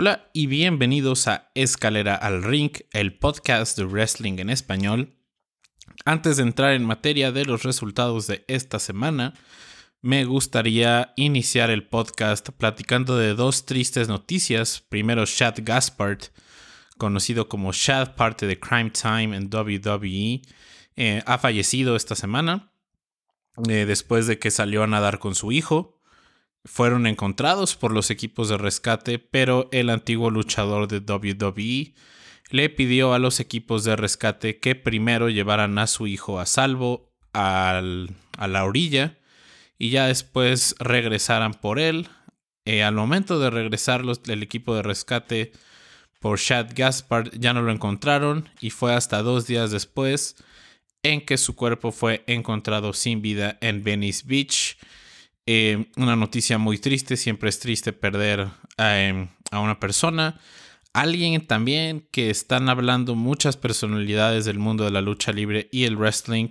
Hola 0.00 0.30
y 0.32 0.46
bienvenidos 0.46 1.28
a 1.28 1.50
Escalera 1.54 2.14
al 2.14 2.42
Ring, 2.42 2.72
el 2.94 3.18
podcast 3.18 3.76
de 3.76 3.84
wrestling 3.84 4.38
en 4.38 4.48
español. 4.48 5.18
Antes 6.06 6.38
de 6.38 6.44
entrar 6.44 6.72
en 6.72 6.86
materia 6.86 7.32
de 7.32 7.44
los 7.44 7.64
resultados 7.64 8.26
de 8.26 8.42
esta 8.48 8.78
semana, 8.78 9.34
me 10.00 10.24
gustaría 10.24 11.12
iniciar 11.16 11.68
el 11.68 11.86
podcast 11.86 12.48
platicando 12.48 13.18
de 13.18 13.34
dos 13.34 13.66
tristes 13.66 14.08
noticias. 14.08 14.80
Primero, 14.88 15.26
Shad 15.26 15.56
Gaspard, 15.58 16.20
conocido 16.96 17.50
como 17.50 17.70
Shad, 17.74 18.14
parte 18.14 18.46
de 18.46 18.58
Crime 18.58 18.92
Time 18.92 19.36
en 19.36 19.50
WWE, 19.54 20.40
eh, 20.96 21.22
ha 21.26 21.36
fallecido 21.36 21.94
esta 21.94 22.14
semana 22.14 22.72
eh, 23.68 23.84
después 23.84 24.26
de 24.26 24.38
que 24.38 24.50
salió 24.50 24.82
a 24.82 24.86
nadar 24.86 25.18
con 25.18 25.34
su 25.34 25.52
hijo 25.52 25.99
fueron 26.64 27.06
encontrados 27.06 27.76
por 27.76 27.92
los 27.92 28.10
equipos 28.10 28.48
de 28.48 28.58
rescate, 28.58 29.18
pero 29.18 29.68
el 29.72 29.90
antiguo 29.90 30.30
luchador 30.30 30.88
de 30.88 30.98
WWE 30.98 31.94
le 32.50 32.68
pidió 32.68 33.14
a 33.14 33.18
los 33.18 33.40
equipos 33.40 33.84
de 33.84 33.96
rescate 33.96 34.58
que 34.58 34.74
primero 34.74 35.28
llevaran 35.28 35.78
a 35.78 35.86
su 35.86 36.06
hijo 36.06 36.40
a 36.40 36.46
salvo 36.46 37.10
a 37.32 37.80
la 37.82 38.64
orilla 38.64 39.18
y 39.78 39.90
ya 39.90 40.06
después 40.06 40.74
regresaran 40.78 41.54
por 41.54 41.78
él. 41.78 42.08
Eh, 42.64 42.82
al 42.82 42.94
momento 42.94 43.38
de 43.38 43.50
regresar 43.50 44.02
el 44.26 44.42
equipo 44.42 44.74
de 44.74 44.82
rescate 44.82 45.52
por 46.20 46.38
Shad 46.38 46.72
Gaspard 46.74 47.30
ya 47.38 47.54
no 47.54 47.62
lo 47.62 47.72
encontraron 47.72 48.48
y 48.60 48.70
fue 48.70 48.94
hasta 48.94 49.22
dos 49.22 49.46
días 49.46 49.70
después 49.70 50.36
en 51.02 51.24
que 51.24 51.38
su 51.38 51.56
cuerpo 51.56 51.92
fue 51.92 52.22
encontrado 52.26 52.92
sin 52.92 53.22
vida 53.22 53.56
en 53.62 53.82
Venice 53.82 54.24
Beach 54.26 54.76
eh, 55.46 55.90
una 55.96 56.16
noticia 56.16 56.58
muy 56.58 56.78
triste, 56.78 57.16
siempre 57.16 57.48
es 57.48 57.58
triste 57.58 57.92
perder 57.92 58.48
em, 58.76 59.28
a 59.50 59.60
una 59.60 59.80
persona. 59.80 60.40
Alguien 60.92 61.46
también 61.46 62.06
que 62.10 62.30
están 62.30 62.68
hablando 62.68 63.14
muchas 63.14 63.56
personalidades 63.56 64.44
del 64.44 64.58
mundo 64.58 64.84
de 64.84 64.90
la 64.90 65.00
lucha 65.00 65.32
libre 65.32 65.68
y 65.72 65.84
el 65.84 65.96
wrestling, 65.96 66.48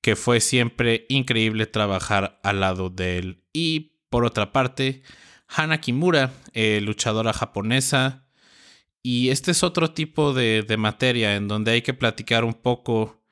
que 0.00 0.16
fue 0.16 0.40
siempre 0.40 1.06
increíble 1.08 1.66
trabajar 1.66 2.40
al 2.42 2.60
lado 2.60 2.90
de 2.90 3.18
él. 3.18 3.44
Y 3.52 3.94
por 4.10 4.24
otra 4.24 4.52
parte, 4.52 5.02
Hana 5.48 5.80
Kimura, 5.80 6.32
eh, 6.52 6.80
luchadora 6.82 7.32
japonesa. 7.32 8.26
Y 9.02 9.30
este 9.30 9.50
es 9.50 9.62
otro 9.62 9.92
tipo 9.92 10.32
de, 10.32 10.62
de 10.62 10.76
materia 10.76 11.36
en 11.36 11.48
donde 11.48 11.72
hay 11.72 11.82
que 11.82 11.94
platicar 11.94 12.44
un 12.44 12.54
poco 12.54 13.22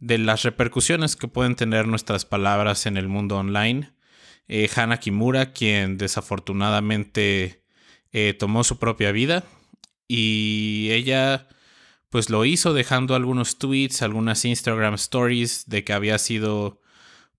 de 0.00 0.18
las 0.18 0.42
repercusiones 0.42 1.16
que 1.16 1.28
pueden 1.28 1.56
tener 1.56 1.88
nuestras 1.88 2.24
palabras 2.24 2.86
en 2.86 2.96
el 2.96 3.08
mundo 3.08 3.36
online 3.36 3.97
eh, 4.48 4.68
Hana 4.74 4.98
Kimura, 4.98 5.52
quien 5.52 5.98
desafortunadamente 5.98 7.62
eh, 8.12 8.34
tomó 8.38 8.64
su 8.64 8.78
propia 8.78 9.12
vida. 9.12 9.44
Y 10.08 10.88
ella 10.90 11.48
pues 12.10 12.30
lo 12.30 12.44
hizo 12.44 12.72
dejando 12.72 13.14
algunos 13.14 13.58
tweets, 13.58 14.02
algunas 14.02 14.44
Instagram 14.44 14.94
stories 14.94 15.68
de 15.68 15.84
que 15.84 15.92
había 15.92 16.18
sido 16.18 16.80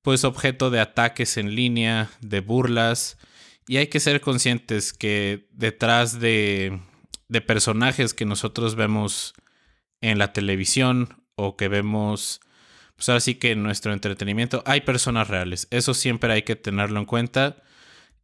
pues 0.04 0.24
objeto 0.24 0.70
de 0.70 0.80
ataques 0.80 1.38
en 1.38 1.56
línea, 1.56 2.12
de 2.22 2.42
burlas. 2.42 3.18
Y 3.68 3.78
hay 3.78 3.88
que 3.88 4.00
ser 4.00 4.22
conscientes 4.22 4.94
que 4.94 5.48
detrás 5.52 6.20
de, 6.20 6.80
de 7.28 7.42
personajes 7.42 8.14
que 8.14 8.26
nosotros 8.26 8.76
vemos 8.76 9.34
en 10.02 10.18
la 10.20 10.34
televisión 10.34 11.24
o 11.36 11.58
que 11.58 11.68
vemos 11.68 12.42
pues 13.00 13.08
ahora 13.08 13.22
sí 13.22 13.36
que 13.36 13.52
en 13.52 13.64
nuestro 13.64 13.94
entretenimiento 13.94 14.62
hay 14.66 14.82
personas 14.82 15.30
reales. 15.30 15.70
Eso 15.72 15.94
siempre 15.94 16.34
hay 16.34 16.42
que 16.42 16.58
tenerlo 16.58 17.00
en 17.00 17.06
cuenta. 17.06 17.64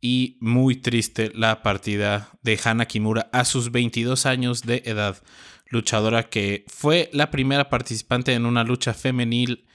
Y 0.02 0.36
muy 0.41 0.75
triste 0.75 1.31
la 1.34 1.63
partida 1.63 2.30
de 2.41 2.59
Hana 2.62 2.85
Kimura 2.85 3.30
a 3.31 3.46
sus 3.46 3.72
22 3.72 4.25
años 4.25 4.64
de 4.64 4.84
edad. 4.85 5.24
Luchadora 5.69 6.24
que 6.24 6.66
fue 6.68 7.09
la 7.14 7.31
primera 7.31 7.69
participante 7.69 8.34
en 8.34 8.46
una 8.46 8.66
lucha 8.66 8.94
femenil 8.94 9.66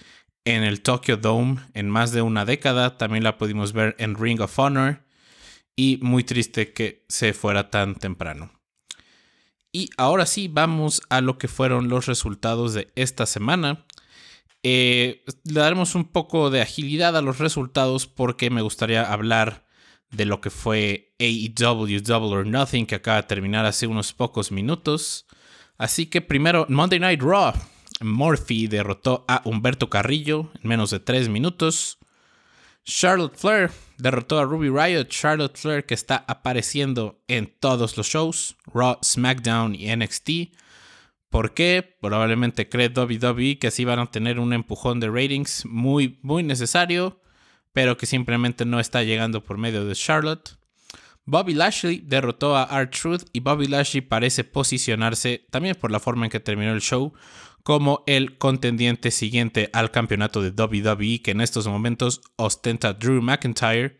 en 0.44 0.64
el 0.64 0.82
Tokyo 0.82 1.16
Dome 1.16 1.62
en 1.72 1.88
más 1.88 2.12
de 2.12 2.20
una 2.20 2.44
década. 2.44 2.98
También 2.98 3.24
la 3.24 3.38
pudimos 3.38 3.72
ver 3.72 3.96
en 3.98 4.16
Ring 4.16 4.42
of 4.42 4.58
Honor. 4.58 5.02
Y 5.76 5.98
muy 6.02 6.24
triste 6.24 6.74
que 6.74 7.06
se 7.08 7.32
fuera 7.32 7.70
tan 7.70 7.94
temprano. 7.94 8.52
Y 9.72 9.88
ahora 9.96 10.26
sí, 10.26 10.48
vamos 10.48 11.00
a 11.08 11.22
lo 11.22 11.38
que 11.38 11.48
fueron 11.48 11.88
los 11.88 12.04
resultados 12.04 12.74
de 12.74 12.92
esta 12.96 13.24
semana. 13.24 13.86
Eh, 14.62 15.24
le 15.44 15.60
daremos 15.60 15.94
un 15.94 16.04
poco 16.04 16.50
de 16.50 16.60
agilidad 16.60 17.16
a 17.16 17.22
los 17.22 17.38
resultados 17.38 18.06
porque 18.06 18.50
me 18.50 18.62
gustaría 18.62 19.10
hablar 19.10 19.64
de 20.10 20.24
lo 20.24 20.40
que 20.40 20.50
fue 20.50 21.14
AEW 21.18 22.00
Double 22.02 22.36
or 22.36 22.46
Nothing 22.46 22.86
que 22.86 22.96
acaba 22.96 23.18
de 23.18 23.28
terminar 23.28 23.64
hace 23.64 23.86
unos 23.86 24.12
pocos 24.12 24.52
minutos. 24.52 25.26
Así 25.78 26.06
que 26.06 26.20
primero, 26.20 26.66
Monday 26.68 26.98
Night 26.98 27.22
Raw. 27.22 27.54
Murphy 28.02 28.66
derrotó 28.66 29.24
a 29.28 29.42
Humberto 29.44 29.90
Carrillo 29.90 30.50
en 30.62 30.68
menos 30.68 30.90
de 30.90 31.00
3 31.00 31.28
minutos. 31.28 31.98
Charlotte 32.84 33.36
Flair 33.36 33.70
derrotó 33.98 34.38
a 34.38 34.44
Ruby 34.44 34.70
Riot. 34.70 35.06
Charlotte 35.08 35.56
Flair 35.56 35.84
que 35.84 35.94
está 35.94 36.24
apareciendo 36.26 37.22
en 37.28 37.54
todos 37.60 37.96
los 37.96 38.06
shows, 38.06 38.56
Raw, 38.72 38.98
SmackDown 39.04 39.74
y 39.74 39.94
NXT. 39.94 40.30
¿Por 41.30 41.54
qué? 41.54 41.96
Probablemente 42.00 42.68
cree 42.68 42.88
WWE 42.88 43.58
que 43.58 43.68
así 43.68 43.84
van 43.84 44.00
a 44.00 44.10
tener 44.10 44.40
un 44.40 44.52
empujón 44.52 44.98
de 44.98 45.08
ratings 45.08 45.64
muy, 45.64 46.18
muy 46.22 46.42
necesario, 46.42 47.20
pero 47.72 47.96
que 47.96 48.06
simplemente 48.06 48.64
no 48.64 48.80
está 48.80 49.04
llegando 49.04 49.44
por 49.44 49.56
medio 49.56 49.84
de 49.84 49.94
Charlotte. 49.94 50.58
Bobby 51.24 51.54
Lashley 51.54 52.02
derrotó 52.04 52.56
a 52.56 52.64
R-Truth 52.64 53.26
y 53.32 53.38
Bobby 53.38 53.68
Lashley 53.68 54.00
parece 54.00 54.42
posicionarse, 54.42 55.46
también 55.50 55.76
por 55.76 55.92
la 55.92 56.00
forma 56.00 56.26
en 56.26 56.30
que 56.30 56.40
terminó 56.40 56.72
el 56.72 56.80
show, 56.80 57.12
como 57.62 58.02
el 58.08 58.36
contendiente 58.36 59.12
siguiente 59.12 59.70
al 59.72 59.92
campeonato 59.92 60.42
de 60.42 60.50
WWE 60.50 61.22
que 61.22 61.30
en 61.30 61.40
estos 61.40 61.68
momentos 61.68 62.22
ostenta 62.34 62.94
Drew 62.94 63.22
McIntyre. 63.22 63.99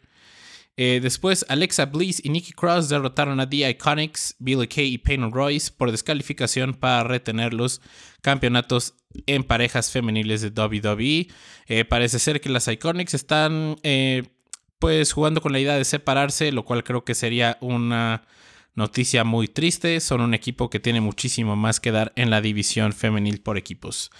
Eh, 0.83 0.99
después, 1.03 1.45
Alexa 1.51 1.85
Bliss 1.85 2.25
y 2.25 2.31
Nikki 2.31 2.53
Cross 2.53 2.89
derrotaron 2.89 3.39
a 3.39 3.47
The 3.47 3.69
Iconics, 3.69 4.35
Billy 4.39 4.67
Kay 4.67 4.95
y 4.95 4.97
Peyton 4.97 5.31
Royce 5.31 5.71
por 5.71 5.91
descalificación 5.91 6.73
para 6.73 7.05
retener 7.05 7.53
los 7.53 7.83
campeonatos 8.23 8.95
en 9.27 9.45
parejas 9.45 9.91
femeniles 9.91 10.41
de 10.41 10.49
WWE. 10.49 11.29
Eh, 11.67 11.85
parece 11.85 12.19
ser 12.19 12.41
que 12.41 12.49
las 12.49 12.67
Iconics 12.67 13.13
están 13.13 13.77
eh, 13.83 14.23
pues 14.79 15.13
jugando 15.13 15.43
con 15.43 15.53
la 15.53 15.61
idea 15.61 15.77
de 15.77 15.85
separarse, 15.85 16.51
lo 16.51 16.65
cual 16.65 16.83
creo 16.83 17.05
que 17.05 17.15
sería 17.15 17.59
una 17.61 18.23
noticia 18.75 19.23
muy 19.23 19.49
triste. 19.49 20.01
Son 20.01 20.23
un 20.23 20.33
equipo 20.33 20.71
que 20.71 20.81
tiene 20.81 21.03
muchísimo 21.03 21.57
más 21.57 21.79
que 21.79 21.93
dar 21.93 22.15
en 22.17 22.31
la 22.31 22.41
división 22.41 22.95
femenil 22.95 23.43
por 23.43 23.59
equipos. 23.59 24.11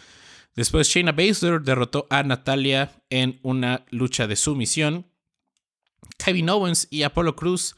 Después 0.57 0.89
Shayna 0.89 1.13
Baszler 1.13 1.63
derrotó 1.63 2.07
a 2.11 2.23
Natalia 2.23 2.93
en 3.09 3.41
una 3.41 3.87
lucha 3.89 4.27
de 4.27 4.37
sumisión. 4.37 5.07
Kevin 6.23 6.51
Owens 6.51 6.87
y 6.91 7.03
Apollo 7.03 7.37
Cruz 7.37 7.75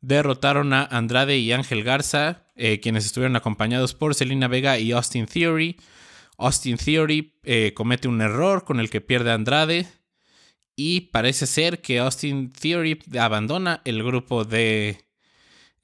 derrotaron 0.00 0.72
a 0.72 0.84
Andrade 0.84 1.38
y 1.38 1.52
Ángel 1.52 1.82
Garza, 1.82 2.46
eh, 2.56 2.80
quienes 2.80 3.06
estuvieron 3.06 3.36
acompañados 3.36 3.94
por 3.94 4.14
Selena 4.14 4.48
Vega 4.48 4.78
y 4.78 4.92
Austin 4.92 5.26
Theory. 5.26 5.76
Austin 6.36 6.76
Theory 6.76 7.34
eh, 7.44 7.72
comete 7.74 8.08
un 8.08 8.20
error 8.20 8.64
con 8.64 8.80
el 8.80 8.90
que 8.90 9.00
pierde 9.00 9.30
a 9.30 9.34
Andrade 9.34 9.86
y 10.76 11.02
parece 11.12 11.46
ser 11.46 11.80
que 11.80 12.00
Austin 12.00 12.52
Theory 12.52 12.98
abandona 13.18 13.80
el 13.84 14.02
grupo 14.02 14.44
de 14.44 15.04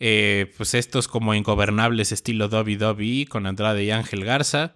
eh, 0.01 0.53
pues 0.57 0.75
estos 0.75 1.09
como 1.09 1.35
ingobernables 1.35 2.13
estilo 2.13 2.47
WWE 2.49 3.27
con 3.29 3.47
Andrade 3.47 3.85
y 3.85 3.91
Ángel 3.91 4.25
Garza. 4.25 4.75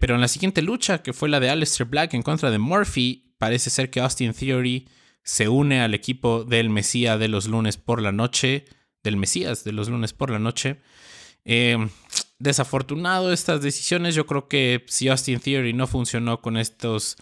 pero 0.00 0.14
en 0.14 0.20
la 0.20 0.28
siguiente 0.28 0.62
lucha, 0.62 1.02
que 1.02 1.12
fue 1.12 1.28
la 1.28 1.40
de 1.40 1.50
Aleister 1.50 1.86
Black 1.86 2.14
en 2.14 2.22
contra 2.22 2.50
de 2.50 2.58
Murphy, 2.58 3.34
parece 3.38 3.70
ser 3.70 3.90
que 3.90 4.00
Austin 4.00 4.32
Theory 4.32 4.88
se 5.22 5.48
une 5.48 5.80
al 5.80 5.94
equipo 5.94 6.44
del 6.44 6.70
Mesías 6.70 7.18
de 7.18 7.28
los 7.28 7.46
lunes 7.46 7.76
por 7.76 8.02
la 8.02 8.12
noche, 8.12 8.64
del 9.02 9.16
Mesías 9.16 9.64
de 9.64 9.72
los 9.72 9.88
lunes 9.88 10.12
por 10.12 10.30
la 10.30 10.38
noche. 10.38 10.80
Eh, 11.44 11.76
desafortunado 12.38 13.32
estas 13.32 13.62
decisiones, 13.62 14.14
yo 14.14 14.26
creo 14.26 14.48
que 14.48 14.84
si 14.88 15.08
Austin 15.08 15.40
Theory 15.40 15.72
no 15.72 15.86
funcionó 15.86 16.40
con 16.40 16.56
estos 16.56 17.16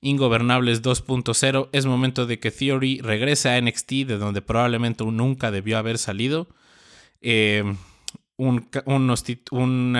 ingobernables 0.00 0.82
2.0, 0.82 1.68
es 1.72 1.86
momento 1.86 2.26
de 2.26 2.38
que 2.38 2.50
Theory 2.50 3.00
regrese 3.00 3.50
a 3.50 3.60
NXT, 3.60 3.90
de 4.06 4.18
donde 4.18 4.42
probablemente 4.42 5.04
nunca 5.04 5.50
debió 5.50 5.78
haber 5.78 5.98
salido. 5.98 6.48
Eh, 7.20 7.62
un, 8.36 8.68
un, 8.86 9.96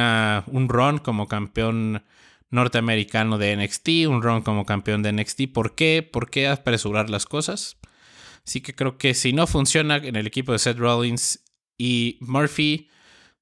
un 0.46 0.68
run 0.68 0.98
como 0.98 1.28
campeón 1.28 2.02
norteamericano 2.52 3.38
de 3.38 3.56
NXT, 3.56 3.88
un 4.06 4.22
run 4.22 4.42
como 4.42 4.64
campeón 4.64 5.02
de 5.02 5.12
NXT. 5.12 5.52
¿Por 5.52 5.74
qué? 5.74 6.08
¿Por 6.08 6.30
qué 6.30 6.46
apresurar 6.46 7.10
las 7.10 7.26
cosas? 7.26 7.78
Así 8.46 8.60
que 8.60 8.74
creo 8.74 8.98
que 8.98 9.14
si 9.14 9.32
no 9.32 9.46
funciona 9.46 9.96
en 9.96 10.14
el 10.14 10.26
equipo 10.26 10.52
de 10.52 10.58
Seth 10.58 10.78
Rollins 10.78 11.42
y 11.78 12.18
Murphy, 12.20 12.88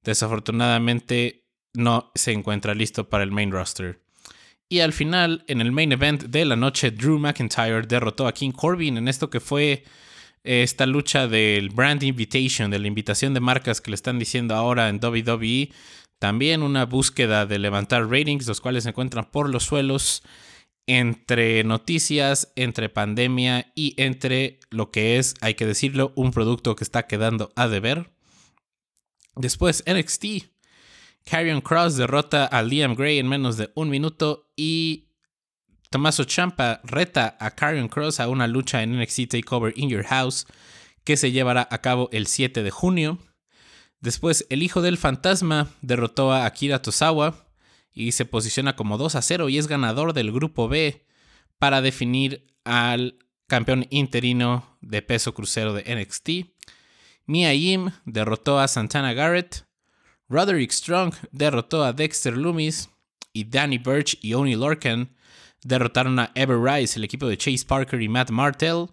desafortunadamente 0.03 1.45
no 1.75 2.11
se 2.15 2.33
encuentra 2.33 2.75
listo 2.75 3.09
para 3.09 3.25
el 3.25 3.33
main 3.33 3.51
roster. 3.51 4.01
Y 4.69 4.81
al 4.81 4.93
final, 4.93 5.45
en 5.49 5.61
el 5.61 5.73
main 5.73 5.91
event 5.91 6.25
de 6.25 6.45
la 6.45 6.55
noche, 6.55 6.93
Drew 6.93 7.19
McIntyre 7.19 7.87
derrotó 7.89 8.29
a 8.29 8.33
King 8.33 8.53
Corbin 8.53 8.97
en 8.97 9.09
esto 9.09 9.29
que 9.29 9.41
fue 9.41 9.85
esta 10.45 10.87
lucha 10.87 11.27
del 11.27 11.71
brand 11.71 12.03
invitation, 12.03 12.71
de 12.71 12.79
la 12.79 12.87
invitación 12.87 13.35
de 13.35 13.41
marcas 13.41 13.81
que 13.81 13.91
le 13.91 13.97
están 13.97 14.19
diciendo 14.19 14.55
ahora 14.55 14.89
en 14.89 15.01
WWE. 15.03 15.71
También 16.21 16.63
una 16.63 16.85
búsqueda 16.85 17.47
de 17.47 17.59
levantar 17.59 18.09
ratings, 18.09 18.47
los 18.47 18.61
cuales 18.61 18.85
se 18.85 18.91
encuentran 18.91 19.31
por 19.31 19.49
los 19.49 19.65
suelos 19.65 20.23
entre 20.87 21.65
noticias, 21.65 22.53
entre 22.57 22.91
pandemia 22.91 23.73
y 23.75 23.95
entre 23.97 24.61
lo 24.69 24.91
que 24.91 25.19
es, 25.19 25.35
hay 25.41 25.55
que 25.55 25.65
decirlo, 25.65 26.13
un 26.17 26.31
producto 26.31 26.77
que 26.77 26.85
está 26.85 27.07
quedando 27.07 27.53
a 27.57 27.69
deber. 27.69 28.13
Después 29.35 29.83
NXT. 29.87 30.51
Carrion 31.25 31.63
Cross 31.63 31.97
derrota 31.97 32.45
a 32.45 32.63
Liam 32.63 32.95
Gray 32.95 33.19
en 33.19 33.27
menos 33.29 33.57
de 33.57 33.71
un 33.75 33.89
minuto 33.89 34.51
y 34.57 35.09
Tommaso 35.89 36.25
Champa 36.25 36.83
reta 36.85 37.39
a 37.41 37.53
Carrion 37.53 37.89
Cross 37.89 38.21
a 38.21 38.29
una 38.29 38.47
lucha 38.47 38.83
en 38.83 39.01
NXT 39.01 39.29
Takeover 39.31 39.73
in 39.75 39.89
Your 39.89 40.05
House 40.05 40.47
que 41.03 41.17
se 41.17 41.33
llevará 41.33 41.67
a 41.71 41.81
cabo 41.81 42.11
el 42.13 42.27
7 42.27 42.63
de 42.63 42.71
junio. 42.71 43.19
Después, 44.01 44.47
el 44.49 44.63
hijo 44.63 44.83
del 44.83 44.97
fantasma 44.97 45.69
derrotó 45.83 46.33
a 46.33 46.47
Akira 46.47 46.81
Tosawa 46.83 47.47
y 47.93 48.13
se 48.13 48.25
posiciona 48.25 48.77
como 48.77 48.97
2 48.97 49.15
a 49.15 49.23
0 49.23 49.49
y 49.49 49.59
es 49.59 49.67
ganador 49.67 50.13
del 50.15 50.33
grupo 50.33 50.69
B 50.69 51.05
para 51.59 51.83
definir 51.83 52.47
al 52.65 53.19
campeón 53.47 53.87
interino 53.91 54.79
de 54.81 55.03
peso 55.03 55.35
crucero 55.35 55.75
de 55.75 55.95
NXT. 55.95 56.55
Mia 57.27 57.53
Yim 57.53 57.91
derrotó 58.07 58.59
a 58.59 58.69
Santana 58.69 59.13
Garrett. 59.13 59.67
Roderick 60.29 60.71
Strong 60.71 61.15
derrotó 61.33 61.85
a 61.85 61.93
Dexter 61.93 62.37
Loomis. 62.37 62.89
Y 63.33 63.45
Danny 63.45 63.79
Burch 63.79 64.19
y 64.23 64.35
Oni 64.35 64.57
Lorcan 64.57 65.15
derrotaron 65.63 66.19
a 66.19 66.33
Ever 66.35 66.59
Rise, 66.59 66.99
el 66.99 67.05
equipo 67.05 67.29
de 67.29 67.39
Chase 67.39 67.65
Parker 67.65 68.03
y 68.03 68.09
Matt 68.09 68.31
Martell. 68.31 68.89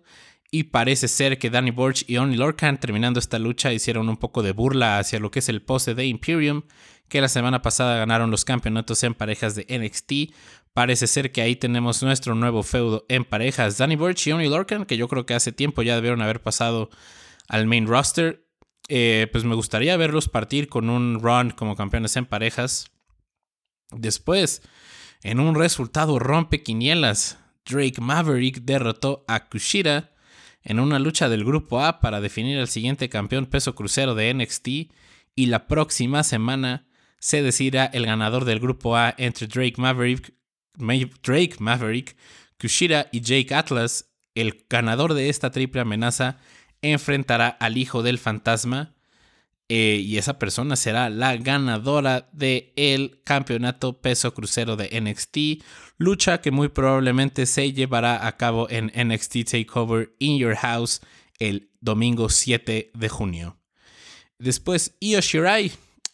Y 0.50 0.64
parece 0.64 1.10
ser 1.10 1.40
que 1.40 1.50
Danny 1.50 1.72
Burch 1.72 2.06
y 2.08 2.18
Oni 2.18 2.38
Lorcan, 2.38 2.80
terminando 2.80 3.20
esta 3.20 3.38
lucha, 3.38 3.74
hicieron 3.74 4.08
un 4.08 4.16
poco 4.16 4.44
de 4.44 4.54
burla 4.54 4.98
hacia 4.98 5.20
lo 5.20 5.30
que 5.30 5.40
es 5.40 5.50
el 5.50 5.62
pose 5.62 5.94
de 5.94 6.06
Imperium, 6.06 6.64
que 7.10 7.20
la 7.20 7.28
semana 7.28 7.62
pasada 7.62 7.98
ganaron 7.98 8.32
los 8.32 8.46
campeonatos 8.46 9.04
en 9.04 9.14
parejas 9.14 9.56
de 9.56 9.66
NXT. 9.70 10.34
Parece 10.74 11.08
ser 11.08 11.34
que 11.34 11.42
ahí 11.42 11.58
tenemos 11.58 12.02
nuestro 12.02 12.34
nuevo 12.34 12.64
feudo 12.64 13.06
en 13.10 13.26
parejas. 13.26 13.78
Danny 13.78 13.98
Burch 13.98 14.28
y 14.28 14.32
Oni 14.32 14.48
Lorcan, 14.48 14.86
que 14.86 14.96
yo 14.96 15.10
creo 15.10 15.26
que 15.26 15.34
hace 15.34 15.52
tiempo 15.52 15.82
ya 15.82 15.96
debieron 15.96 16.22
haber 16.22 16.42
pasado 16.42 16.90
al 17.50 17.68
main 17.68 17.86
roster. 17.86 18.46
Eh, 18.88 19.28
pues 19.34 19.44
me 19.44 19.56
gustaría 19.56 19.98
verlos 19.98 20.30
partir 20.30 20.70
con 20.70 20.90
un 20.90 21.20
run 21.22 21.52
como 21.52 21.76
campeones 21.76 22.16
en 22.16 22.26
parejas. 22.26 22.90
Después, 23.92 24.62
en 25.24 25.42
un 25.42 25.56
resultado 25.56 26.20
rompe 26.20 26.64
quinielas, 26.64 27.38
Drake 27.66 28.00
Maverick 28.00 28.62
derrotó 28.62 29.26
a 29.28 29.50
Kushida 29.50 30.12
en 30.68 30.82
una 30.82 31.00
lucha 31.00 31.30
del 31.30 31.46
grupo 31.46 31.82
A 31.82 32.02
para 32.02 32.20
definir 32.20 32.60
al 32.60 32.68
siguiente 32.68 33.08
campeón 33.08 33.46
peso 33.46 33.74
crucero 33.74 34.16
de 34.16 34.34
NXT 34.34 34.68
y 35.34 35.46
la 35.46 35.66
próxima 35.66 36.24
semana 36.24 36.86
se 37.20 37.42
decidirá 37.42 37.86
el 37.86 38.06
ganador 38.06 38.44
del 38.44 38.60
grupo 38.60 38.98
A 38.98 39.16
entre 39.18 39.48
Drake 39.48 39.76
Maverick, 39.78 40.34
Drake 40.76 41.56
Maverick, 41.60 42.18
Kushida 42.60 43.08
y 43.14 43.22
Jake 43.22 43.56
Atlas. 43.56 44.12
El 44.36 44.66
ganador 44.70 45.14
de 45.14 45.30
esta 45.30 45.52
triple 45.52 45.80
amenaza 45.80 46.38
enfrentará 46.82 47.48
al 47.48 47.78
hijo 47.78 48.04
del 48.04 48.20
fantasma 48.20 48.94
eh, 49.70 50.02
y 50.04 50.18
esa 50.18 50.38
persona 50.38 50.76
será 50.76 51.10
la 51.10 51.38
ganadora 51.38 52.28
del 52.34 52.74
el 52.76 53.22
campeonato 53.24 54.02
peso 54.02 54.34
crucero 54.34 54.76
de 54.76 55.00
NXT, 55.00 55.64
lucha 55.98 56.42
que 56.42 56.52
muy 56.52 56.70
probablemente 56.70 57.46
se 57.46 57.74
llevará 57.74 58.28
a 58.28 58.38
cabo 58.38 58.68
en 58.70 58.92
NXT 58.96 59.50
Takeover 59.52 60.16
in 60.20 60.38
Your 60.38 60.56
House 60.56 61.02
el 61.40 61.70
domingo 61.82 62.30
7 62.30 62.92
de 62.94 63.10
junio. 63.10 63.58
Después, 64.40 64.96
Io 65.00 65.20
Shirai 65.20 65.72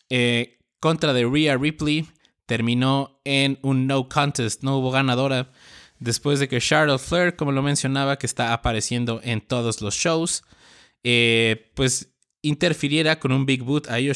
eh, 0.09 0.59
contra 0.79 1.13
de 1.13 1.25
Rhea 1.25 1.57
Ripley 1.57 2.07
terminó 2.45 3.19
en 3.23 3.59
un 3.61 3.87
no 3.87 4.07
contest, 4.09 4.63
no 4.63 4.77
hubo 4.77 4.91
ganadora. 4.91 5.51
Después 5.99 6.39
de 6.39 6.49
que 6.49 6.59
Charlotte 6.59 7.01
Flair, 7.01 7.35
como 7.35 7.51
lo 7.51 7.61
mencionaba, 7.61 8.17
que 8.17 8.25
está 8.25 8.53
apareciendo 8.53 9.21
en 9.23 9.41
todos 9.41 9.81
los 9.81 9.95
shows, 9.95 10.43
eh, 11.03 11.71
pues 11.75 12.13
interfiriera 12.41 13.19
con 13.19 13.31
un 13.31 13.45
Big 13.45 13.63
Boot 13.63 13.89
a 13.89 13.99
Io 13.99 14.13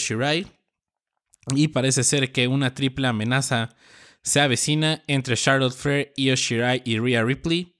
Y 1.55 1.69
parece 1.69 2.03
ser 2.03 2.31
que 2.31 2.47
una 2.47 2.73
triple 2.73 3.07
amenaza 3.07 3.75
se 4.23 4.39
avecina 4.41 5.03
entre 5.07 5.35
Charlotte 5.35 5.75
Flair, 5.75 6.13
Io 6.15 6.35
Shirai 6.35 6.81
y 6.85 6.99
Rhea 6.99 7.23
Ripley. 7.23 7.75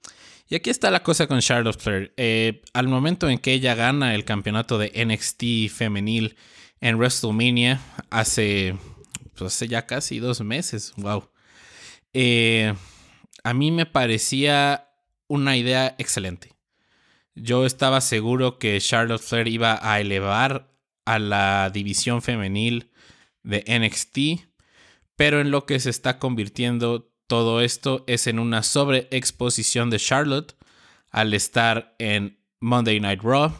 Y 0.49 0.55
aquí 0.55 0.69
está 0.69 0.89
la 0.91 1.03
cosa 1.03 1.27
con 1.27 1.41
Charlotte 1.41 1.79
Flair. 1.79 2.13
Eh, 2.15 2.61
al 2.73 2.87
momento 2.87 3.29
en 3.29 3.37
que 3.37 3.53
ella 3.53 3.75
gana 3.75 4.15
el 4.15 4.23
campeonato 4.23 4.77
de 4.77 4.91
NXT 5.05 5.69
femenil 5.73 6.37
en 6.79 6.95
WrestleMania 6.95 7.81
hace, 8.09 8.77
pues 9.35 9.53
hace 9.53 9.67
ya 9.67 9.85
casi 9.85 10.19
dos 10.19 10.41
meses. 10.41 10.93
Wow. 10.95 11.29
Eh, 12.13 12.73
a 13.43 13.53
mí 13.53 13.71
me 13.71 13.85
parecía 13.85 14.89
una 15.27 15.57
idea 15.57 15.95
excelente. 15.97 16.53
Yo 17.35 17.65
estaba 17.65 18.01
seguro 18.01 18.57
que 18.57 18.79
Charlotte 18.79 19.21
Flair 19.21 19.47
iba 19.47 19.79
a 19.81 19.99
elevar 19.99 20.73
a 21.05 21.19
la 21.19 21.69
división 21.71 22.21
femenil 22.21 22.91
de 23.43 23.63
NXT, 23.67 24.46
pero 25.17 25.41
en 25.41 25.51
lo 25.51 25.65
que 25.65 25.81
se 25.81 25.89
está 25.89 26.17
convirtiendo 26.17 27.11
todo 27.27 27.59
esto 27.59 28.05
es 28.07 28.27
en 28.27 28.39
una 28.39 28.63
sobreexposición 28.63 29.89
de 29.89 29.99
Charlotte 29.99 30.55
al 31.11 31.33
estar 31.33 31.93
en 31.99 32.39
Monday 32.61 33.01
Night 33.01 33.21
Raw, 33.21 33.51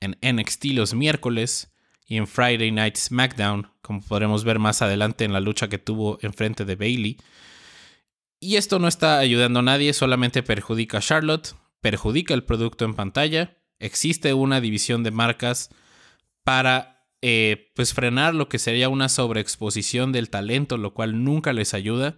en 0.00 0.16
NXT 0.22 0.66
los 0.72 0.94
miércoles 0.94 1.70
y 2.06 2.16
en 2.16 2.26
Friday 2.26 2.72
Night 2.72 2.96
SmackDown, 2.96 3.70
como 3.82 4.00
podremos 4.00 4.44
ver 4.44 4.58
más 4.58 4.80
adelante 4.80 5.24
en 5.24 5.34
la 5.34 5.40
lucha 5.40 5.68
que 5.68 5.76
tuvo 5.76 6.18
enfrente 6.22 6.64
de 6.64 6.76
Bailey. 6.76 7.18
Y 8.40 8.56
esto 8.56 8.78
no 8.78 8.88
está 8.88 9.18
ayudando 9.18 9.58
a 9.58 9.62
nadie, 9.62 9.92
solamente 9.92 10.42
perjudica 10.42 10.96
a 10.98 11.02
Charlotte 11.02 11.54
perjudica 11.80 12.34
el 12.34 12.44
producto 12.44 12.84
en 12.84 12.94
pantalla. 12.94 13.56
Existe 13.78 14.34
una 14.34 14.60
división 14.60 15.02
de 15.02 15.10
marcas 15.10 15.70
para 16.44 16.99
eh, 17.22 17.70
pues 17.74 17.94
frenar 17.94 18.34
lo 18.34 18.48
que 18.48 18.58
sería 18.58 18.88
una 18.88 19.08
sobreexposición 19.08 20.12
del 20.12 20.30
talento, 20.30 20.76
lo 20.76 20.94
cual 20.94 21.24
nunca 21.24 21.52
les 21.52 21.74
ayuda. 21.74 22.16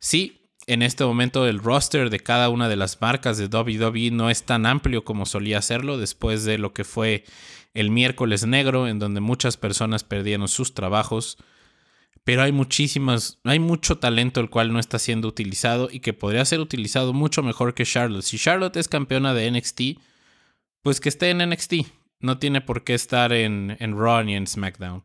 Sí, 0.00 0.48
en 0.66 0.82
este 0.82 1.04
momento 1.04 1.46
el 1.46 1.58
roster 1.58 2.10
de 2.10 2.20
cada 2.20 2.48
una 2.48 2.68
de 2.68 2.76
las 2.76 3.00
marcas 3.00 3.38
de 3.38 3.46
WWE 3.46 4.10
no 4.12 4.30
es 4.30 4.44
tan 4.44 4.66
amplio 4.66 5.04
como 5.04 5.26
solía 5.26 5.62
serlo 5.62 5.98
después 5.98 6.44
de 6.44 6.58
lo 6.58 6.72
que 6.72 6.84
fue 6.84 7.24
el 7.74 7.90
miércoles 7.90 8.46
negro, 8.46 8.88
en 8.88 8.98
donde 8.98 9.20
muchas 9.20 9.56
personas 9.56 10.04
perdieron 10.04 10.48
sus 10.48 10.74
trabajos 10.74 11.38
pero 12.24 12.42
hay 12.42 12.52
muchísimas, 12.52 13.38
hay 13.44 13.58
mucho 13.58 13.98
talento 13.98 14.40
el 14.40 14.50
cual 14.50 14.72
no 14.72 14.78
está 14.78 14.98
siendo 14.98 15.28
utilizado 15.28 15.88
y 15.90 16.00
que 16.00 16.12
podría 16.12 16.44
ser 16.44 16.60
utilizado 16.60 17.12
mucho 17.12 17.42
mejor 17.42 17.74
que 17.74 17.84
Charlotte. 17.84 18.22
Si 18.22 18.38
Charlotte 18.38 18.76
es 18.76 18.88
campeona 18.88 19.34
de 19.34 19.50
NXT, 19.50 19.80
pues 20.82 21.00
que 21.00 21.08
esté 21.08 21.30
en 21.30 21.38
NXT. 21.38 21.74
No 22.20 22.38
tiene 22.38 22.60
por 22.60 22.84
qué 22.84 22.94
estar 22.94 23.32
en, 23.32 23.76
en 23.80 23.98
Raw 23.98 24.22
ni 24.22 24.36
en 24.36 24.46
SmackDown. 24.46 25.04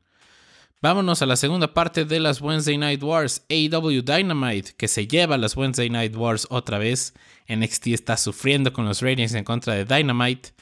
Vámonos 0.81 1.21
a 1.21 1.25
la 1.25 1.35
segunda 1.35 1.73
parte 1.73 2.05
de 2.05 2.19
las 2.19 2.41
Wednesday 2.41 2.77
Night 2.77 3.01
Wars. 3.01 3.45
AEW 3.49 4.01
Dynamite, 4.03 4.73
que 4.77 4.87
se 4.87 5.07
lleva 5.07 5.37
las 5.37 5.57
Wednesday 5.57 5.89
Night 5.89 6.15
Wars 6.15 6.45
otra 6.49 6.77
vez. 6.77 7.13
NXT 7.47 7.87
está 7.87 8.17
sufriendo 8.17 8.71
con 8.73 8.85
los 8.85 9.01
ratings 9.01 9.33
en 9.33 9.43
contra 9.43 9.73
de 9.73 9.85
Dynamite. 9.85 10.53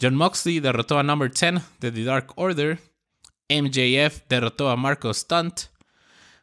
John 0.00 0.14
Moxley 0.14 0.60
derrotó 0.60 0.98
a 0.98 1.02
Number 1.02 1.30
10 1.30 1.62
de 1.80 1.90
The 1.90 2.04
Dark 2.04 2.32
Order. 2.36 2.78
MJF 3.48 4.22
derrotó 4.28 4.70
a 4.70 4.76
Marco 4.76 5.12
Stunt. 5.12 5.62